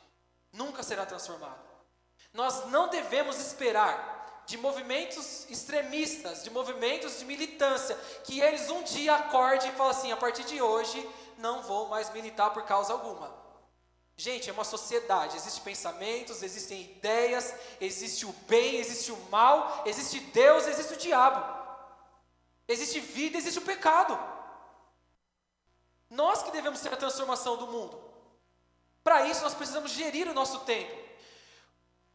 nunca 0.55 0.81
será 0.81 1.05
transformado. 1.05 1.59
Nós 2.33 2.65
não 2.67 2.87
devemos 2.87 3.37
esperar 3.39 4.43
de 4.45 4.57
movimentos 4.57 5.49
extremistas, 5.49 6.43
de 6.43 6.49
movimentos 6.49 7.19
de 7.19 7.25
militância, 7.25 7.95
que 8.23 8.39
eles 8.39 8.69
um 8.69 8.83
dia 8.83 9.15
acordem 9.15 9.69
e 9.69 9.73
falem 9.73 9.91
assim: 9.91 10.11
a 10.11 10.17
partir 10.17 10.43
de 10.43 10.61
hoje 10.61 11.07
não 11.37 11.61
vou 11.63 11.87
mais 11.87 12.11
militar 12.11 12.51
por 12.51 12.63
causa 12.63 12.93
alguma. 12.93 13.33
Gente, 14.17 14.49
é 14.49 14.53
uma 14.53 14.63
sociedade, 14.63 15.35
existem 15.35 15.63
pensamentos, 15.63 16.41
existem 16.41 16.83
ideias, 16.83 17.53
existe 17.81 18.25
o 18.25 18.31
bem, 18.47 18.77
existe 18.77 19.11
o 19.11 19.17
mal, 19.29 19.83
existe 19.85 20.19
Deus, 20.19 20.67
existe 20.67 20.93
o 20.93 20.97
diabo. 20.97 21.64
Existe 22.67 22.99
vida, 22.99 23.37
existe 23.37 23.59
o 23.59 23.63
pecado. 23.63 24.17
Nós 26.09 26.41
que 26.43 26.51
devemos 26.51 26.79
ser 26.79 26.93
a 26.93 26.97
transformação 26.97 27.57
do 27.57 27.67
mundo. 27.67 28.01
Para 29.03 29.27
isso 29.27 29.43
nós 29.43 29.53
precisamos 29.53 29.91
gerir 29.91 30.27
o 30.27 30.33
nosso 30.33 30.59
tempo. 30.59 31.03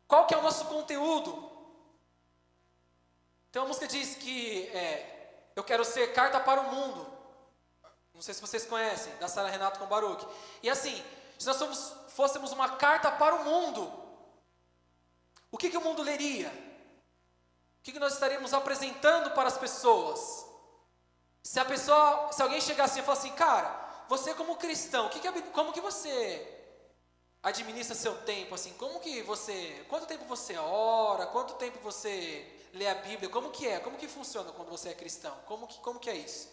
Qual 0.08 0.26
que 0.26 0.34
é 0.34 0.38
o 0.38 0.42
nosso 0.42 0.64
conteúdo? 0.64 1.50
Tem 3.52 3.62
uma 3.62 3.68
música 3.68 3.86
que 3.86 3.98
diz 3.98 4.16
que 4.16 4.66
é, 4.68 5.50
eu 5.54 5.62
quero 5.62 5.84
ser 5.84 6.12
carta 6.12 6.40
para 6.40 6.60
o 6.60 6.74
mundo. 6.74 7.06
Não 8.14 8.22
sei 8.22 8.34
se 8.34 8.40
vocês 8.40 8.66
conhecem, 8.66 9.14
da 9.16 9.28
Sara 9.28 9.48
Renato 9.48 9.78
com 9.78 9.86
Baruch. 9.86 10.26
E 10.62 10.68
assim, 10.68 11.02
se 11.38 11.46
nós 11.46 11.94
fôssemos 12.08 12.52
uma 12.52 12.76
carta 12.76 13.10
para 13.10 13.36
o 13.36 13.44
mundo, 13.44 13.92
o 15.50 15.56
que, 15.56 15.70
que 15.70 15.76
o 15.76 15.80
mundo 15.80 16.02
leria? 16.02 16.52
Que, 17.92 17.98
nós 17.98 18.14
estaríamos 18.14 18.54
apresentando 18.54 19.30
para 19.32 19.48
as 19.48 19.58
pessoas? 19.58 20.46
Se 21.42 21.58
a 21.58 21.64
pessoa, 21.64 22.30
se 22.32 22.42
alguém 22.42 22.60
chegar 22.60 22.84
assim 22.84 23.00
e 23.00 23.02
falar 23.02 23.18
assim, 23.18 23.32
cara, 23.32 24.04
você 24.08 24.34
como 24.34 24.56
cristão, 24.56 25.08
que 25.08 25.20
que, 25.20 25.42
como 25.50 25.72
que 25.72 25.80
você 25.80 26.60
administra 27.42 27.94
seu 27.94 28.14
tempo, 28.22 28.54
assim, 28.54 28.72
como 28.74 29.00
que 29.00 29.22
você, 29.22 29.84
quanto 29.88 30.06
tempo 30.06 30.24
você 30.24 30.56
ora, 30.58 31.26
quanto 31.26 31.54
tempo 31.54 31.78
você 31.80 32.68
lê 32.74 32.86
a 32.86 32.94
Bíblia, 32.94 33.28
como 33.30 33.50
que 33.50 33.66
é, 33.66 33.80
como 33.80 33.96
que 33.96 34.06
funciona 34.06 34.52
quando 34.52 34.68
você 34.68 34.90
é 34.90 34.94
cristão, 34.94 35.36
como 35.46 35.66
que, 35.66 35.80
como 35.80 35.98
que 35.98 36.10
é 36.10 36.16
isso? 36.16 36.48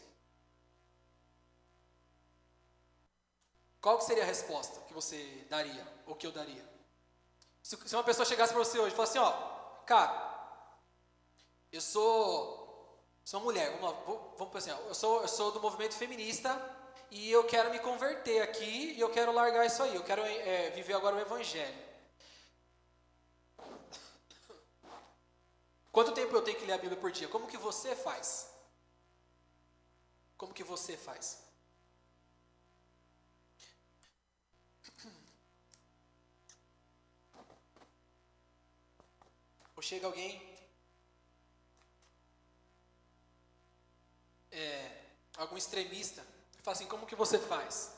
Qual 3.82 3.98
que 3.98 4.06
seria 4.06 4.24
a 4.24 4.26
resposta 4.26 4.80
que 4.82 4.94
você 4.94 5.46
daria, 5.50 5.88
ou 6.06 6.16
que 6.16 6.26
eu 6.26 6.32
daria? 6.32 6.66
Se, 7.62 7.76
se 7.88 7.96
uma 7.96 8.04
pessoa 8.04 8.26
chegasse 8.26 8.54
para 8.54 8.64
você 8.64 8.80
hoje 8.80 8.94
e 8.94 8.96
falasse 8.96 9.18
assim, 9.18 9.28
ó, 9.28 9.32
cara, 9.86 10.27
eu 11.72 11.82
sou, 11.82 13.00
sou 13.24 13.42
mulher, 13.42 13.72
vamos 13.72 13.92
lá, 13.92 14.04
vamos 14.38 14.54
pensar, 14.54 14.74
assim, 14.74 14.88
eu 14.88 14.96
sou, 14.96 15.22
eu 15.22 15.28
sou 15.28 15.52
do 15.52 15.62
movimento 15.62 15.96
feminista, 15.96 16.50
e 17.10 17.32
eu 17.32 17.46
quero 17.46 17.72
me 17.72 17.80
converter 17.80 18.42
aqui 18.42 18.94
e 18.94 19.00
eu 19.00 19.10
quero 19.10 19.32
largar 19.32 19.66
isso 19.66 19.82
aí, 19.82 19.96
eu 19.96 20.04
quero 20.04 20.22
é, 20.26 20.70
viver 20.72 20.94
agora 20.94 21.16
o 21.16 21.20
Evangelho. 21.20 21.88
Quanto 25.92 26.12
tempo 26.12 26.36
eu 26.36 26.42
tenho 26.42 26.60
que 26.60 26.66
ler 26.66 26.74
a 26.74 26.78
Bíblia 26.78 27.00
por 27.00 27.12
dia? 27.12 27.28
Como 27.28 27.48
que 27.48 27.58
você 27.58 27.96
faz? 27.96 28.54
Como 30.38 30.54
que 30.54 30.64
você 30.64 30.96
faz? 30.96 31.42
Ou 39.76 39.82
chega 39.82 40.06
alguém, 40.06 40.47
é, 44.52 44.92
algum 45.38 45.58
extremista, 45.58 46.26
fala 46.64 46.76
assim, 46.76 46.88
como 46.88 47.06
que 47.06 47.16
você 47.16 47.40
faz? 47.40 47.92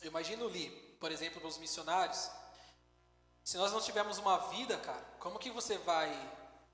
Eu 0.00 0.08
imagino 0.08 0.46
ali, 0.46 0.70
por 1.00 1.10
exemplo, 1.10 1.42
nos 1.42 1.58
missionários, 1.58 2.30
se 3.44 3.56
nós 3.56 3.72
não 3.72 3.80
tivermos 3.80 4.18
uma 4.18 4.38
vida, 4.48 4.76
cara, 4.78 5.04
como 5.20 5.38
que 5.38 5.50
você 5.50 5.78
vai 5.78 6.10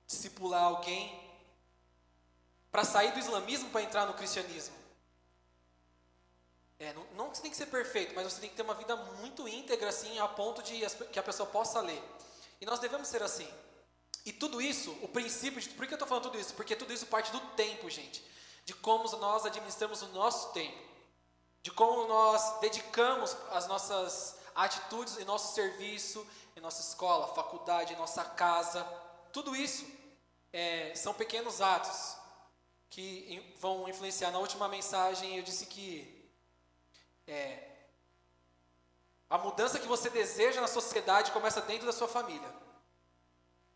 discipular 0.07 0.65
alguém 0.65 1.21
para 2.71 2.85
sair 2.85 3.13
do 3.13 3.19
islamismo 3.19 3.71
para 3.71 3.83
entrar 3.83 4.07
no 4.07 4.15
cristianismo? 4.15 4.75
É, 6.79 6.93
não, 6.93 7.05
não 7.15 7.29
você 7.35 7.43
tem 7.43 7.51
que 7.51 7.57
ser 7.57 7.67
perfeito, 7.67 8.15
mas 8.15 8.25
você 8.25 8.41
tem 8.41 8.51
que 8.51 8.57
ter 8.57 8.63
uma 8.63 8.75
vida 8.75 8.97
muito 8.97 9.47
íntegra, 9.47 9.89
assim, 9.89 10.19
a 10.19 10.27
ponto 10.27 10.63
de 10.63 10.81
que 11.13 11.19
a 11.19 11.23
pessoa 11.23 11.49
possa 11.49 11.81
ler. 11.81 12.03
E 12.61 12.67
nós 12.67 12.81
devemos 12.81 13.07
ser 13.07 13.23
assim. 13.23 13.49
E 14.25 14.33
tudo 14.33 14.61
isso, 14.61 14.97
o 15.03 15.09
princípio 15.09 15.61
de. 15.61 15.69
Por 15.71 15.87
que 15.87 15.93
eu 15.93 15.97
estou 15.97 16.09
falando 16.09 16.25
tudo 16.25 16.39
isso? 16.39 16.55
Porque 16.55 16.75
tudo 16.75 16.93
isso 16.93 17.07
parte 17.07 17.31
do 17.31 17.41
tempo, 17.57 17.91
gente. 17.91 18.25
De 18.65 18.75
como 18.75 19.05
nós 19.17 19.45
administramos 19.45 20.03
o 20.03 20.09
nosso 20.09 20.53
tempo 20.53 20.93
de 21.63 21.71
como 21.71 22.09
nós 22.09 22.59
dedicamos 22.61 23.37
as 23.51 23.69
nossas 23.69 24.37
atitudes 24.55 25.17
em 25.19 25.25
nosso 25.25 25.55
serviço, 25.55 26.27
em 26.57 26.61
nossa 26.61 26.83
escola, 26.83 27.33
faculdade, 27.35 27.95
em 27.95 27.97
nossa 27.97 28.25
casa. 28.25 28.85
Tudo 29.33 29.55
isso 29.55 29.87
é, 30.53 30.93
são 30.95 31.15
pequenos 31.15 31.61
atos 31.61 32.17
que 32.91 33.55
vão 33.61 33.89
influenciar. 33.89 34.33
Na 34.33 34.41
última 34.41 34.69
mensagem 34.69 35.37
eu 35.37 35.43
disse 35.43 35.67
que 35.67 36.29
é, 37.29 37.69
a 39.31 39.39
mudança 39.39 39.79
que 39.79 39.87
você 39.87 40.11
deseja 40.11 40.61
na 40.61 40.67
sociedade 40.67 41.31
começa 41.31 41.61
dentro 41.63 41.87
da 41.87 41.93
sua 41.93 42.09
família. 42.09 42.53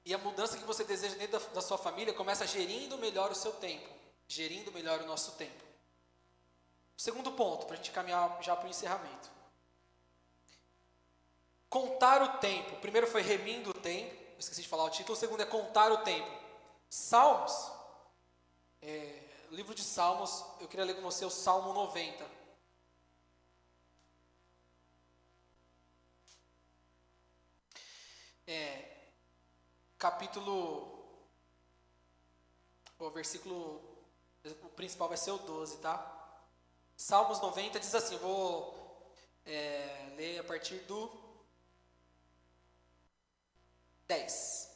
E 0.04 0.12
a 0.12 0.18
mudança 0.18 0.58
que 0.58 0.64
você 0.64 0.84
deseja 0.84 1.14
dentro 1.16 1.38
da, 1.38 1.46
da 1.54 1.60
sua 1.62 1.78
família 1.78 2.12
começa 2.12 2.46
gerindo 2.46 2.98
melhor 2.98 3.30
o 3.30 3.34
seu 3.34 3.52
tempo, 3.52 3.88
gerindo 4.28 4.72
melhor 4.72 5.00
o 5.00 5.06
nosso 5.06 5.32
tempo. 5.32 5.64
Segundo 6.96 7.32
ponto, 7.32 7.66
para 7.66 7.74
a 7.74 7.76
gente 7.76 7.90
caminhar 7.90 8.42
já 8.42 8.56
para 8.56 8.66
o 8.66 8.70
encerramento. 8.70 9.30
Contar 11.68 12.22
o 12.22 12.38
tempo. 12.38 12.74
O 12.74 12.80
primeiro 12.80 13.06
foi 13.06 13.22
remindo 13.22 13.70
o 13.70 13.74
tempo. 13.74 14.14
Esqueci 14.38 14.62
de 14.62 14.68
falar 14.68 14.84
o 14.84 14.90
título. 14.90 15.14
O 15.14 15.20
segundo 15.20 15.42
é 15.42 15.46
contar 15.46 15.92
o 15.92 15.98
tempo. 15.98 16.30
Salmos. 16.88 17.70
É, 18.80 19.22
livro 19.50 19.74
de 19.74 19.82
Salmos. 19.82 20.44
Eu 20.60 20.68
queria 20.68 20.84
ler 20.86 20.94
com 20.94 21.02
você 21.02 21.24
o 21.24 21.30
Salmo 21.30 21.72
90. 21.72 22.24
É, 28.46 28.96
capítulo. 29.98 31.04
O 32.98 33.10
versículo. 33.10 33.95
O 34.62 34.68
principal 34.70 35.08
vai 35.08 35.16
ser 35.16 35.30
o 35.30 35.38
12, 35.38 35.78
tá? 35.78 36.12
Salmos 36.96 37.40
90 37.40 37.78
diz 37.78 37.94
assim, 37.94 38.16
vou 38.18 38.74
é, 39.44 40.12
ler 40.16 40.38
a 40.38 40.44
partir 40.44 40.76
do 40.80 41.10
10. 44.06 44.70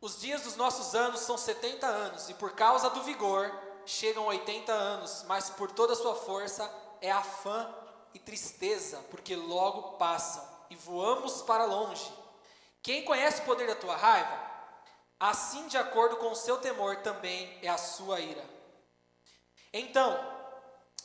Os 0.00 0.20
dias 0.20 0.42
dos 0.42 0.56
nossos 0.56 0.94
anos 0.94 1.20
são 1.20 1.38
70 1.38 1.86
anos, 1.86 2.28
e 2.28 2.34
por 2.34 2.52
causa 2.52 2.90
do 2.90 3.02
vigor 3.02 3.52
chegam 3.84 4.26
80 4.26 4.72
anos, 4.72 5.24
mas 5.28 5.50
por 5.50 5.70
toda 5.70 5.92
a 5.92 5.96
sua 5.96 6.14
força 6.14 6.68
é 7.00 7.10
afã 7.10 7.72
e 8.14 8.18
tristeza, 8.18 8.98
porque 9.10 9.36
logo 9.36 9.98
passam 9.98 10.46
e 10.70 10.76
voamos 10.76 11.42
para 11.42 11.64
longe. 11.64 12.10
Quem 12.82 13.04
conhece 13.04 13.42
o 13.42 13.44
poder 13.44 13.68
da 13.68 13.76
tua 13.76 13.96
raiva? 13.96 14.50
Assim, 15.20 15.68
de 15.68 15.78
acordo 15.78 16.16
com 16.16 16.32
o 16.32 16.36
seu 16.36 16.58
temor, 16.58 16.96
também 16.96 17.58
é 17.62 17.68
a 17.68 17.78
sua 17.78 18.18
ira. 18.18 18.44
Então, 19.72 20.18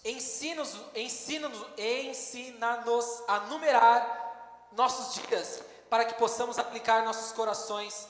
ensina-nos 0.04 0.76
ensina 0.96 1.50
ensina 1.78 2.84
a 3.28 3.40
numerar 3.42 4.70
nossos 4.74 5.16
dias, 5.16 5.64
para 5.90 6.06
que 6.06 6.16
possamos 6.16 6.60
aplicar 6.60 7.04
nossos 7.04 7.32
corações 7.32 8.08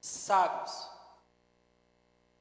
sábios. 0.00 0.88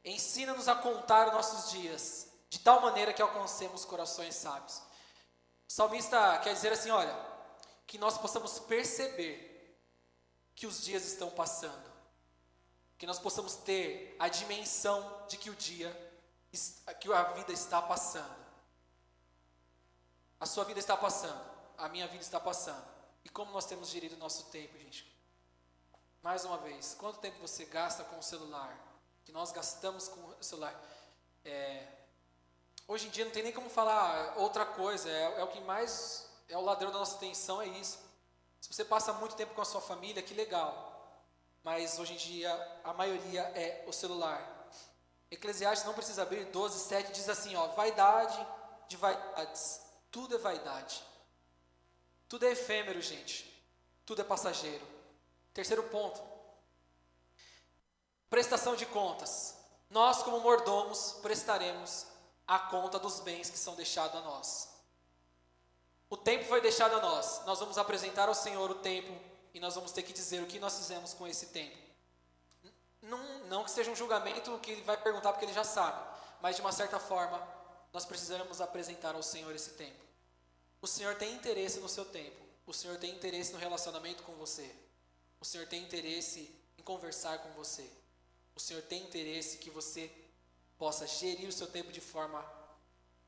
Ensina-nos 0.06 0.68
a 0.68 0.76
contar 0.76 1.32
nossos 1.34 1.72
dias, 1.72 2.32
de 2.50 2.60
tal 2.60 2.82
maneira 2.82 3.12
que 3.14 3.22
alcancemos 3.22 3.84
corações 3.84 4.36
sábios. 4.36 4.82
O 5.68 5.72
salmista 5.74 6.38
quer 6.40 6.54
dizer 6.54 6.72
assim: 6.72 6.92
olha, 6.92 7.14
que 7.86 7.98
nós 7.98 8.18
possamos 8.18 8.60
perceber 8.60 9.80
que 10.56 10.66
os 10.66 10.82
dias 10.82 11.06
estão 11.06 11.30
passando, 11.30 11.92
que 12.98 13.06
nós 13.06 13.20
possamos 13.20 13.56
ter 13.56 14.16
a 14.18 14.28
dimensão 14.28 15.26
de 15.28 15.38
que 15.38 15.50
o 15.50 15.56
dia, 15.56 15.92
que 17.00 17.12
a 17.12 17.24
vida 17.34 17.52
está 17.52 17.82
passando. 17.82 18.36
A 20.40 20.46
sua 20.46 20.64
vida 20.64 20.80
está 20.80 20.96
passando, 20.96 21.42
a 21.78 21.90
minha 21.90 22.08
vida 22.08 22.22
está 22.22 22.40
passando. 22.40 22.86
E 23.26 23.30
como 23.30 23.52
nós 23.52 23.66
temos 23.66 23.90
gerido 23.90 24.16
o 24.16 24.20
nosso 24.20 24.46
tempo, 24.46 24.78
gente? 24.78 25.12
Mais 26.22 26.46
uma 26.46 26.58
vez, 26.58 26.96
quanto 27.00 27.20
tempo 27.20 27.40
você 27.40 27.66
gasta 27.66 28.04
com 28.04 28.20
o 28.20 28.24
celular? 28.24 28.78
Que 29.26 29.32
nós 29.32 29.52
gastamos 29.52 30.08
com 30.08 30.20
o 30.22 30.44
celular. 30.44 30.74
É, 31.44 31.88
hoje 32.88 33.08
em 33.08 33.10
dia 33.10 33.26
não 33.26 33.32
tem 33.32 33.44
nem 33.44 33.52
como 33.52 33.70
falar 33.70 34.38
outra 34.38 34.66
coisa, 34.66 35.10
é, 35.10 35.40
é 35.40 35.44
o 35.44 35.48
que 35.48 35.60
mais 35.62 36.28
é 36.50 36.58
o 36.58 36.62
ladrão 36.62 36.92
da 36.92 37.00
nossa 37.00 37.16
atenção, 37.16 37.62
é 37.62 37.68
isso. 37.68 38.00
Se 38.62 38.74
você 38.74 38.86
passa 38.86 39.14
muito 39.14 39.36
tempo 39.36 39.54
com 39.54 39.62
a 39.62 39.66
sua 39.66 39.82
família, 39.82 40.22
que 40.22 40.34
legal. 40.34 41.24
Mas 41.64 42.00
hoje 42.00 42.14
em 42.14 42.18
dia 42.18 42.80
a 42.84 42.94
maioria 42.94 43.42
é 43.56 43.84
o 43.88 43.92
celular. 43.92 44.57
Eclesiastes 45.30 45.86
não 45.86 45.94
precisa 45.94 46.22
abrir 46.22 46.46
12, 46.46 46.80
7 46.88 47.12
diz 47.12 47.28
assim, 47.28 47.56
ó, 47.56 47.68
vaidade 47.68 48.48
de 48.88 48.96
vaidades. 48.96 49.82
Tudo 50.10 50.36
é 50.36 50.38
vaidade. 50.38 51.04
Tudo 52.30 52.46
é 52.46 52.52
efêmero, 52.52 53.02
gente. 53.02 53.54
Tudo 54.06 54.22
é 54.22 54.24
passageiro. 54.24 54.86
Terceiro 55.54 55.84
ponto. 55.84 56.22
Prestação 58.30 58.76
de 58.76 58.86
contas. 58.86 59.58
Nós, 59.90 60.24
como 60.24 60.40
mordomos, 60.40 61.14
prestaremos 61.22 62.08
a 62.46 62.60
conta 62.60 63.00
dos 63.00 63.20
bens 63.20 63.50
que 63.50 63.58
são 63.58 63.76
deixados 63.76 64.16
a 64.16 64.22
nós. 64.22 64.70
O 66.10 66.16
tempo 66.16 66.46
foi 66.46 66.62
deixado 66.62 66.96
a 66.96 67.02
nós. 67.02 67.46
Nós 67.46 67.60
vamos 67.60 67.78
apresentar 67.78 68.30
ao 68.30 68.36
Senhor 68.36 68.70
o 68.72 68.76
tempo 68.76 69.14
e 69.54 69.60
nós 69.60 69.76
vamos 69.76 69.92
ter 69.92 70.04
que 70.04 70.14
dizer 70.14 70.42
o 70.42 70.48
que 70.48 70.60
nós 70.60 70.78
fizemos 70.78 71.14
com 71.14 71.28
esse 71.28 71.48
tempo. 71.48 71.87
Não, 73.08 73.40
não 73.46 73.64
que 73.64 73.72
seja 73.72 73.90
um 73.90 73.96
julgamento 73.96 74.58
que 74.60 74.72
ele 74.72 74.82
vai 74.82 74.98
perguntar 74.98 75.32
porque 75.32 75.46
ele 75.46 75.54
já 75.54 75.64
sabe, 75.64 76.00
mas 76.42 76.56
de 76.56 76.62
uma 76.62 76.72
certa 76.72 77.00
forma 77.00 77.42
nós 77.94 78.06
precisamos 78.06 78.62
apresentar 78.62 79.16
ao 79.16 79.24
Senhor 79.24 79.54
esse 79.56 79.72
tempo. 79.72 80.06
O 80.82 80.88
Senhor 80.88 81.16
tem 81.16 81.34
interesse 81.34 81.80
no 81.80 81.90
seu 81.90 82.06
tempo. 82.06 82.46
O 82.66 82.74
Senhor 82.74 82.98
tem 82.98 83.16
interesse 83.16 83.54
no 83.54 83.60
relacionamento 83.60 84.24
com 84.24 84.34
você. 84.34 84.70
O 85.40 85.46
Senhor 85.46 85.66
tem 85.68 85.82
interesse 85.82 86.54
em 86.78 86.84
conversar 86.84 87.40
com 87.40 87.50
você. 87.54 87.90
O 88.54 88.60
Senhor 88.60 88.84
tem 88.84 89.04
interesse 89.04 89.58
que 89.58 89.70
você 89.70 90.12
possa 90.78 91.08
gerir 91.08 91.48
o 91.48 91.52
seu 91.52 91.68
tempo 91.68 91.92
de 91.92 92.02
forma 92.02 92.46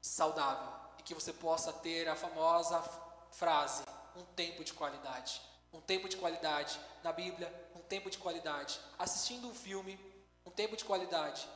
saudável 0.02 0.74
e 0.98 1.04
que 1.04 1.14
você 1.14 1.32
possa 1.32 1.72
ter 1.72 2.08
a 2.08 2.16
famosa 2.16 2.82
frase: 3.32 3.84
um 4.16 4.26
tempo 4.26 4.64
de 4.64 4.74
qualidade. 4.74 5.42
Um 5.72 5.82
tempo 5.82 6.10
de 6.10 6.18
qualidade 6.18 6.80
na 7.04 7.14
Bíblia, 7.14 7.48
tempo 7.90 8.10
de 8.10 8.18
qualidade 8.18 8.80
assistindo 8.98 9.48
um 9.48 9.54
filme, 9.54 10.00
um 10.46 10.52
tempo 10.52 10.78
de 10.78 10.86
qualidade 10.86 11.48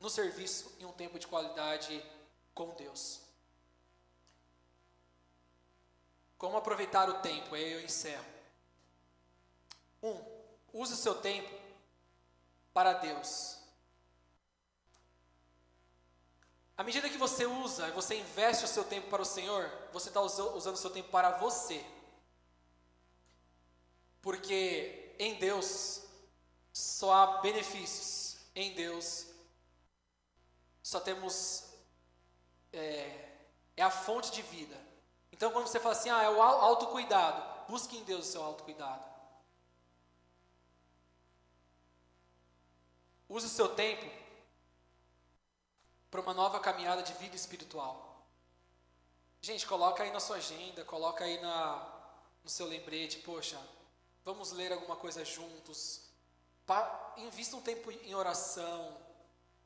no 0.00 0.10
serviço 0.10 0.76
e 0.78 0.84
um 0.84 0.92
tempo 0.92 1.18
de 1.18 1.26
qualidade 1.26 2.04
com 2.54 2.74
Deus. 2.74 3.20
Como 6.36 6.56
aproveitar 6.56 7.08
o 7.08 7.20
tempo? 7.20 7.54
Aí 7.54 7.72
eu 7.72 7.80
encerro. 7.80 8.24
Um, 10.02 10.20
use 10.72 10.92
o 10.92 10.96
seu 10.96 11.16
tempo 11.16 11.52
para 12.72 12.92
Deus. 12.92 13.58
À 16.76 16.84
medida 16.84 17.08
que 17.08 17.18
você 17.18 17.44
usa 17.44 17.88
e 17.88 17.90
você 17.90 18.16
investe 18.16 18.64
o 18.64 18.68
seu 18.68 18.84
tempo 18.84 19.08
para 19.08 19.20
o 19.20 19.24
Senhor, 19.24 19.68
você 19.92 20.10
está 20.10 20.20
usando 20.20 20.74
o 20.74 20.76
seu 20.76 20.90
tempo 20.90 21.08
para 21.10 21.30
você. 21.38 21.84
Porque 24.22 25.07
em 25.18 25.34
Deus 25.34 26.02
só 26.72 27.12
há 27.12 27.26
benefícios. 27.38 28.38
Em 28.54 28.74
Deus 28.74 29.26
só 30.82 31.00
temos. 31.00 31.64
É, 32.72 33.36
é 33.76 33.82
a 33.82 33.90
fonte 33.90 34.30
de 34.30 34.42
vida. 34.42 34.76
Então, 35.32 35.52
quando 35.52 35.66
você 35.66 35.78
fala 35.78 35.94
assim, 35.94 36.10
ah, 36.10 36.22
é 36.22 36.28
o 36.28 36.42
autocuidado, 36.42 37.68
busque 37.68 37.96
em 37.96 38.04
Deus 38.04 38.26
o 38.26 38.32
seu 38.32 38.42
autocuidado. 38.42 39.04
Use 43.28 43.46
o 43.46 43.50
seu 43.50 43.68
tempo 43.74 44.10
para 46.10 46.20
uma 46.20 46.32
nova 46.32 46.58
caminhada 46.58 47.02
de 47.02 47.12
vida 47.14 47.36
espiritual. 47.36 48.26
Gente, 49.40 49.66
coloca 49.66 50.02
aí 50.02 50.10
na 50.10 50.18
sua 50.18 50.36
agenda, 50.36 50.84
coloca 50.84 51.24
aí 51.24 51.40
na, 51.40 51.86
no 52.42 52.50
seu 52.50 52.66
lembrete, 52.66 53.18
poxa, 53.18 53.60
vamos 54.24 54.52
ler 54.52 54.72
alguma 54.72 54.96
coisa 54.96 55.24
juntos. 55.24 56.08
Invista 57.16 57.56
um 57.56 57.60
tempo 57.60 57.90
em 57.90 58.14
oração. 58.14 58.96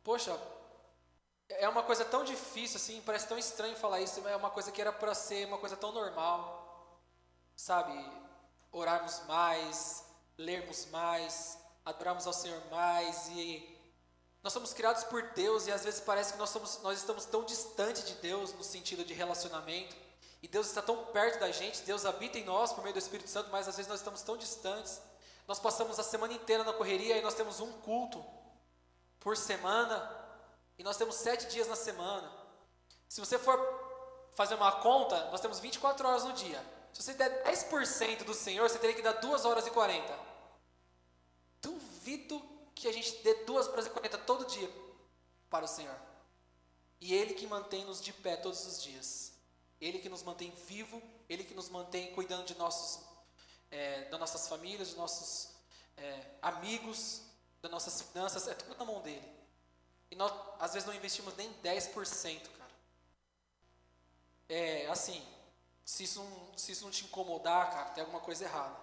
Poxa, 0.04 0.38
é 1.48 1.68
uma 1.68 1.82
coisa 1.82 2.04
tão 2.04 2.24
difícil 2.24 2.76
assim, 2.76 3.02
parece 3.02 3.28
tão 3.28 3.38
estranho 3.38 3.76
falar 3.76 4.00
isso, 4.00 4.20
mas 4.22 4.32
é 4.32 4.36
uma 4.36 4.50
coisa 4.50 4.70
que 4.70 4.80
era 4.80 4.92
para 4.92 5.14
ser 5.14 5.46
uma 5.46 5.58
coisa 5.58 5.76
tão 5.76 5.92
normal. 5.92 7.00
Sabe? 7.56 7.92
Orarmos 8.70 9.20
mais, 9.26 10.04
lermos 10.38 10.86
mais, 10.86 11.58
adorarmos 11.84 12.26
ao 12.26 12.32
Senhor 12.32 12.62
mais 12.70 13.28
e 13.28 13.68
nós 14.42 14.52
somos 14.52 14.72
criados 14.72 15.04
por 15.04 15.22
Deus 15.30 15.66
e 15.66 15.72
às 15.72 15.84
vezes 15.84 16.00
parece 16.00 16.32
que 16.32 16.38
nós, 16.38 16.50
somos, 16.50 16.80
nós 16.82 16.98
estamos 16.98 17.24
tão 17.26 17.44
distante 17.44 18.02
de 18.02 18.14
Deus 18.14 18.52
no 18.52 18.64
sentido 18.64 19.04
de 19.04 19.14
relacionamento. 19.14 19.94
E 20.42 20.48
Deus 20.48 20.66
está 20.66 20.82
tão 20.82 21.06
perto 21.06 21.38
da 21.38 21.52
gente, 21.52 21.82
Deus 21.82 22.04
habita 22.04 22.36
em 22.36 22.44
nós 22.44 22.72
por 22.72 22.82
meio 22.82 22.92
do 22.92 22.98
Espírito 22.98 23.30
Santo, 23.30 23.48
mas 23.50 23.68
às 23.68 23.76
vezes 23.76 23.88
nós 23.88 24.00
estamos 24.00 24.22
tão 24.22 24.36
distantes. 24.36 25.00
Nós 25.46 25.60
passamos 25.60 25.98
a 25.98 26.02
semana 26.02 26.32
inteira 26.32 26.64
na 26.64 26.72
correria 26.72 27.16
e 27.16 27.22
nós 27.22 27.34
temos 27.34 27.60
um 27.60 27.72
culto 27.80 28.24
por 29.20 29.36
semana 29.36 30.10
e 30.76 30.82
nós 30.82 30.96
temos 30.96 31.14
sete 31.14 31.46
dias 31.46 31.68
na 31.68 31.76
semana. 31.76 32.30
Se 33.08 33.20
você 33.20 33.38
for 33.38 33.58
fazer 34.34 34.54
uma 34.54 34.72
conta, 34.80 35.30
nós 35.30 35.40
temos 35.40 35.60
24 35.60 36.08
horas 36.08 36.24
no 36.24 36.32
dia. 36.32 36.60
Se 36.92 37.02
você 37.02 37.14
der 37.14 37.44
10% 37.44 38.24
do 38.24 38.34
Senhor, 38.34 38.68
você 38.68 38.78
teria 38.78 38.96
que 38.96 39.02
dar 39.02 39.12
2 39.12 39.44
horas 39.44 39.66
e 39.66 39.70
40. 39.70 40.18
Duvido 41.60 42.42
que 42.74 42.88
a 42.88 42.92
gente 42.92 43.16
dê 43.22 43.34
duas 43.44 43.68
horas 43.68 43.86
e 43.86 43.90
quarenta 43.90 44.18
todo 44.18 44.44
dia 44.46 44.68
para 45.48 45.64
o 45.64 45.68
Senhor. 45.68 45.96
E 47.00 47.14
Ele 47.14 47.34
que 47.34 47.46
mantém-nos 47.46 48.00
de 48.00 48.12
pé 48.12 48.36
todos 48.36 48.66
os 48.66 48.82
dias. 48.82 49.31
Ele 49.82 49.98
que 49.98 50.08
nos 50.08 50.22
mantém 50.22 50.52
vivo, 50.68 51.02
Ele 51.28 51.42
que 51.42 51.54
nos 51.54 51.68
mantém 51.68 52.14
cuidando 52.14 52.46
de 52.46 52.54
nossos, 52.54 53.04
é, 53.68 54.04
das 54.04 54.20
nossas 54.20 54.46
famílias, 54.46 54.90
de 54.90 54.96
nossos 54.96 55.56
é, 55.96 56.36
amigos, 56.40 57.22
das 57.60 57.68
nossas 57.68 58.00
finanças, 58.00 58.46
é 58.46 58.54
tudo 58.54 58.78
na 58.78 58.84
mão 58.84 59.02
dele. 59.02 59.28
E 60.08 60.14
nós, 60.14 60.32
às 60.60 60.72
vezes, 60.72 60.86
não 60.86 60.94
investimos 60.94 61.34
nem 61.34 61.52
10%, 61.54 62.48
cara. 62.56 62.70
É, 64.48 64.86
assim, 64.86 65.20
se 65.84 66.04
isso, 66.04 66.22
não, 66.22 66.56
se 66.56 66.70
isso 66.70 66.84
não 66.84 66.90
te 66.92 67.04
incomodar, 67.04 67.72
cara, 67.72 67.90
tem 67.90 68.02
alguma 68.02 68.20
coisa 68.20 68.44
errada. 68.44 68.76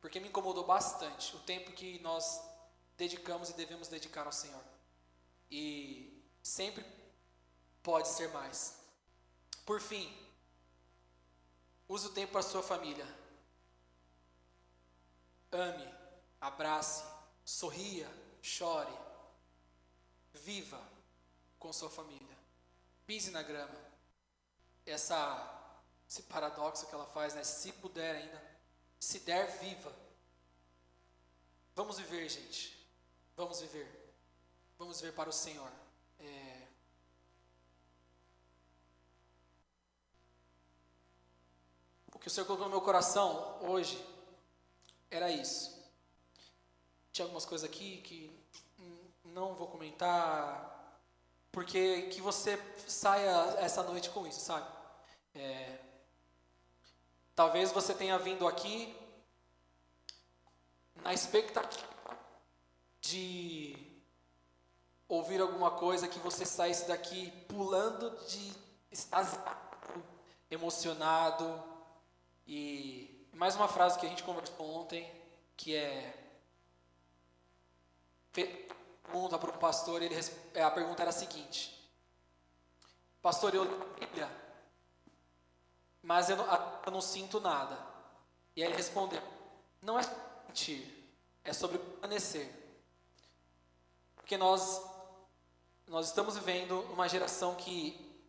Porque 0.00 0.20
me 0.20 0.28
incomodou 0.28 0.64
bastante 0.64 1.36
o 1.36 1.40
tempo 1.40 1.72
que 1.72 1.98
nós 1.98 2.40
dedicamos 2.96 3.50
e 3.50 3.52
devemos 3.52 3.88
dedicar 3.88 4.24
ao 4.24 4.32
Senhor. 4.32 4.64
E 5.50 6.24
sempre 6.42 6.82
pode 7.82 8.08
ser 8.08 8.28
mais. 8.28 8.85
Por 9.66 9.80
fim, 9.80 10.16
use 11.88 12.06
o 12.06 12.12
tempo 12.12 12.32
para 12.32 12.42
sua 12.42 12.62
família. 12.62 13.04
Ame, 15.50 15.92
abrace, 16.40 17.04
sorria, 17.44 18.08
chore, 18.40 18.96
viva 20.32 20.80
com 21.58 21.72
sua 21.72 21.90
família. 21.90 22.36
Pise 23.06 23.32
na 23.32 23.42
grama. 23.42 23.74
Essa, 24.86 25.74
esse 26.08 26.22
paradoxo 26.22 26.86
que 26.86 26.94
ela 26.94 27.06
faz, 27.06 27.34
né? 27.34 27.42
Se 27.42 27.72
puder 27.72 28.14
ainda, 28.14 28.42
se 29.00 29.18
der, 29.20 29.58
viva. 29.58 29.92
Vamos 31.74 31.98
viver, 31.98 32.28
gente. 32.28 32.88
Vamos 33.36 33.60
viver. 33.60 34.14
Vamos 34.78 35.00
viver 35.00 35.12
para 35.12 35.28
o 35.28 35.32
Senhor. 35.32 35.70
Que 42.26 42.28
o 42.28 42.32
Senhor 42.32 42.44
colocou 42.44 42.66
no 42.66 42.72
meu 42.72 42.80
coração 42.80 43.56
hoje 43.60 44.04
era 45.08 45.30
isso. 45.30 45.80
Tinha 47.12 47.24
algumas 47.24 47.46
coisas 47.46 47.70
aqui 47.70 47.98
que 47.98 48.36
não 49.22 49.54
vou 49.54 49.68
comentar, 49.68 51.00
porque 51.52 52.08
que 52.08 52.20
você 52.20 52.60
saia 52.88 53.30
essa 53.60 53.84
noite 53.84 54.10
com 54.10 54.26
isso, 54.26 54.40
sabe? 54.40 54.66
É, 55.36 55.78
talvez 57.32 57.70
você 57.70 57.94
tenha 57.94 58.18
vindo 58.18 58.48
aqui 58.48 58.92
na 60.96 61.14
expectativa 61.14 61.86
de 63.00 64.02
ouvir 65.08 65.40
alguma 65.40 65.70
coisa 65.70 66.08
que 66.08 66.18
você 66.18 66.44
saísse 66.44 66.88
daqui 66.88 67.30
pulando 67.46 68.10
de 68.26 68.52
extasiado, 68.90 70.04
emocionado 70.50 71.75
e 72.46 73.28
mais 73.32 73.56
uma 73.56 73.68
frase 73.68 73.98
que 73.98 74.06
a 74.06 74.08
gente 74.08 74.22
conversou 74.22 74.68
ontem 74.68 75.10
que 75.56 75.74
é 75.74 76.14
pergunta 78.32 79.38
para 79.38 79.50
o 79.50 79.58
pastor 79.58 80.02
ele 80.02 80.14
é, 80.54 80.62
a 80.62 80.70
pergunta 80.70 81.02
era 81.02 81.10
a 81.10 81.12
seguinte 81.12 81.74
pastor 83.22 83.54
eu 83.54 83.64
Bíblia 83.98 84.30
mas 86.02 86.30
eu 86.30 86.36
não, 86.36 86.46
eu 86.86 86.92
não 86.92 87.00
sinto 87.00 87.40
nada 87.40 87.78
e 88.54 88.62
aí 88.62 88.68
ele 88.68 88.76
respondeu 88.76 89.22
não 89.82 89.98
é 89.98 90.02
sentir 90.02 90.96
é 91.46 91.52
sobre 91.52 91.78
permanecer. 91.78 92.52
Porque 94.16 94.36
nós 94.36 94.82
nós 95.86 96.08
estamos 96.08 96.36
vivendo 96.36 96.80
uma 96.92 97.08
geração 97.08 97.54
que 97.54 98.20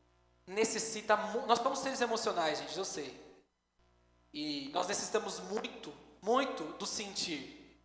necessita 0.46 1.18
nós 1.48 1.60
somos 1.60 1.80
seres 1.80 2.00
emocionais, 2.02 2.60
gente, 2.60 2.78
eu 2.78 2.86
sei. 2.86 3.27
E 4.40 4.70
nós 4.72 4.88
necessitamos 4.88 5.40
muito, 5.40 5.92
muito 6.22 6.64
do 6.78 6.86
sentir. 6.86 7.76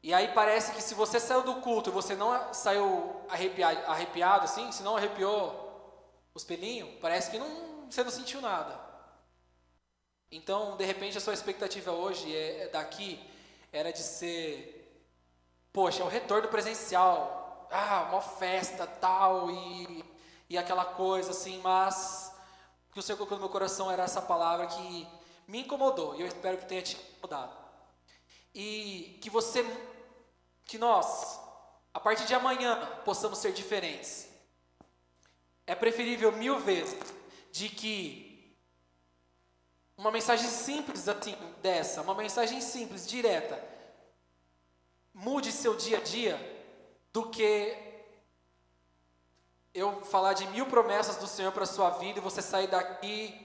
E 0.00 0.14
aí 0.14 0.28
parece 0.28 0.70
que 0.70 0.80
se 0.80 0.94
você 0.94 1.18
saiu 1.18 1.42
do 1.42 1.56
culto 1.56 1.90
e 1.90 1.92
você 1.92 2.14
não 2.14 2.54
saiu 2.54 3.20
arrepiado, 3.28 3.80
arrepiado 3.90 4.44
assim, 4.44 4.70
se 4.70 4.84
não 4.84 4.96
arrepiou 4.96 6.08
os 6.32 6.44
pelinhos, 6.44 6.88
parece 7.00 7.32
que 7.32 7.38
não, 7.40 7.90
você 7.90 8.04
não 8.04 8.12
sentiu 8.12 8.40
nada. 8.40 8.78
Então, 10.30 10.76
de 10.76 10.84
repente, 10.84 11.18
a 11.18 11.20
sua 11.20 11.34
expectativa 11.34 11.90
hoje 11.90 12.32
é, 12.32 12.66
é 12.66 12.68
daqui 12.68 13.20
era 13.72 13.92
de 13.92 14.04
ser, 14.04 15.04
poxa, 15.72 16.00
é 16.00 16.06
o 16.06 16.08
retorno 16.08 16.46
presencial, 16.46 17.66
ah, 17.72 18.06
uma 18.12 18.20
festa 18.20 18.86
tal 18.86 19.50
e, 19.50 20.04
e 20.48 20.56
aquela 20.56 20.84
coisa 20.84 21.32
assim, 21.32 21.60
mas 21.60 22.32
o 22.88 22.92
que 22.92 23.00
o 23.00 23.02
Senhor 23.02 23.16
colocou 23.16 23.36
no 23.36 23.42
meu 23.42 23.50
coração 23.50 23.90
era 23.90 24.04
essa 24.04 24.22
palavra 24.22 24.68
que 24.68 25.23
me 25.46 25.60
incomodou 25.60 26.16
e 26.16 26.20
eu 26.20 26.26
espero 26.26 26.58
que 26.58 26.66
tenha 26.66 26.82
te 26.82 26.96
incomodado. 26.96 27.56
E 28.54 29.18
que 29.20 29.30
você, 29.30 29.64
que 30.64 30.78
nós, 30.78 31.40
a 31.92 32.00
partir 32.00 32.26
de 32.26 32.34
amanhã, 32.34 33.00
possamos 33.04 33.38
ser 33.38 33.52
diferentes. 33.52 34.28
É 35.66 35.74
preferível 35.74 36.32
mil 36.32 36.58
vezes 36.60 37.12
de 37.50 37.68
que 37.68 38.56
uma 39.96 40.10
mensagem 40.10 40.48
simples 40.48 41.08
assim, 41.08 41.36
dessa, 41.62 42.02
uma 42.02 42.14
mensagem 42.14 42.60
simples, 42.60 43.06
direta, 43.06 43.62
mude 45.12 45.52
seu 45.52 45.76
dia 45.76 45.98
a 45.98 46.00
dia, 46.02 46.54
do 47.12 47.30
que 47.30 47.76
eu 49.72 50.04
falar 50.04 50.32
de 50.32 50.46
mil 50.48 50.66
promessas 50.66 51.16
do 51.16 51.28
Senhor 51.28 51.52
para 51.52 51.64
sua 51.64 51.90
vida 51.90 52.18
e 52.18 52.22
você 52.22 52.42
sair 52.42 52.66
daqui 52.66 53.43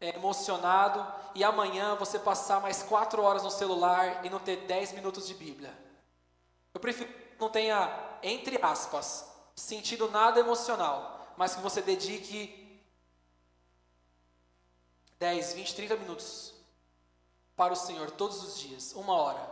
é, 0.00 0.14
emocionado 0.16 1.06
e 1.34 1.42
amanhã 1.44 1.94
você 1.96 2.18
passar 2.18 2.60
mais 2.60 2.82
quatro 2.82 3.22
horas 3.22 3.42
no 3.42 3.50
celular 3.50 4.24
e 4.24 4.30
não 4.30 4.38
ter 4.38 4.66
dez 4.66 4.92
minutos 4.92 5.26
de 5.26 5.34
Bíblia. 5.34 5.76
Eu 6.72 6.80
prefiro 6.80 7.12
que 7.12 7.40
não 7.40 7.48
tenha, 7.48 8.18
entre 8.22 8.58
aspas, 8.62 9.28
sentido 9.54 10.10
nada 10.10 10.40
emocional, 10.40 11.34
mas 11.36 11.54
que 11.54 11.62
você 11.62 11.82
dedique 11.82 12.82
10, 15.18 15.54
20, 15.54 15.74
30 15.74 15.96
minutos 15.96 16.54
para 17.56 17.72
o 17.72 17.76
Senhor 17.76 18.10
todos 18.12 18.42
os 18.42 18.58
dias, 18.58 18.92
uma 18.92 19.14
hora, 19.14 19.50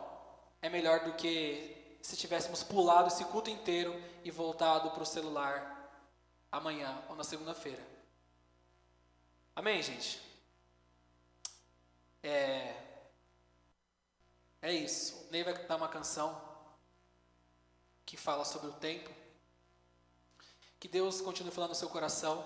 é 0.63 0.69
melhor 0.69 1.01
do 1.01 1.15
que 1.15 1.99
se 2.01 2.17
tivéssemos 2.17 2.63
pulado 2.63 3.09
esse 3.09 3.25
culto 3.25 3.51
inteiro 3.51 4.01
e 4.23 4.31
voltado 4.31 4.91
para 4.93 5.03
o 5.03 5.07
celular 5.07 5.91
amanhã 6.53 7.03
ou 7.09 7.17
na 7.17 7.25
segunda-feira. 7.25 7.85
Amém, 9.57 9.83
gente? 9.83 10.26
É, 12.29 12.75
é 14.61 14.73
isso. 14.73 15.29
O 15.29 15.31
Ney 15.31 15.45
vai 15.45 15.55
cantar 15.55 15.77
uma 15.77 15.89
canção 15.89 16.43
que 18.05 18.17
fala 18.17 18.45
sobre 18.45 18.69
o 18.69 18.73
tempo. 18.73 19.09
Que 20.81 20.89
Deus 20.89 21.21
continue 21.21 21.53
falando 21.53 21.71
no 21.71 21.77
seu 21.77 21.89
coração. 21.89 22.45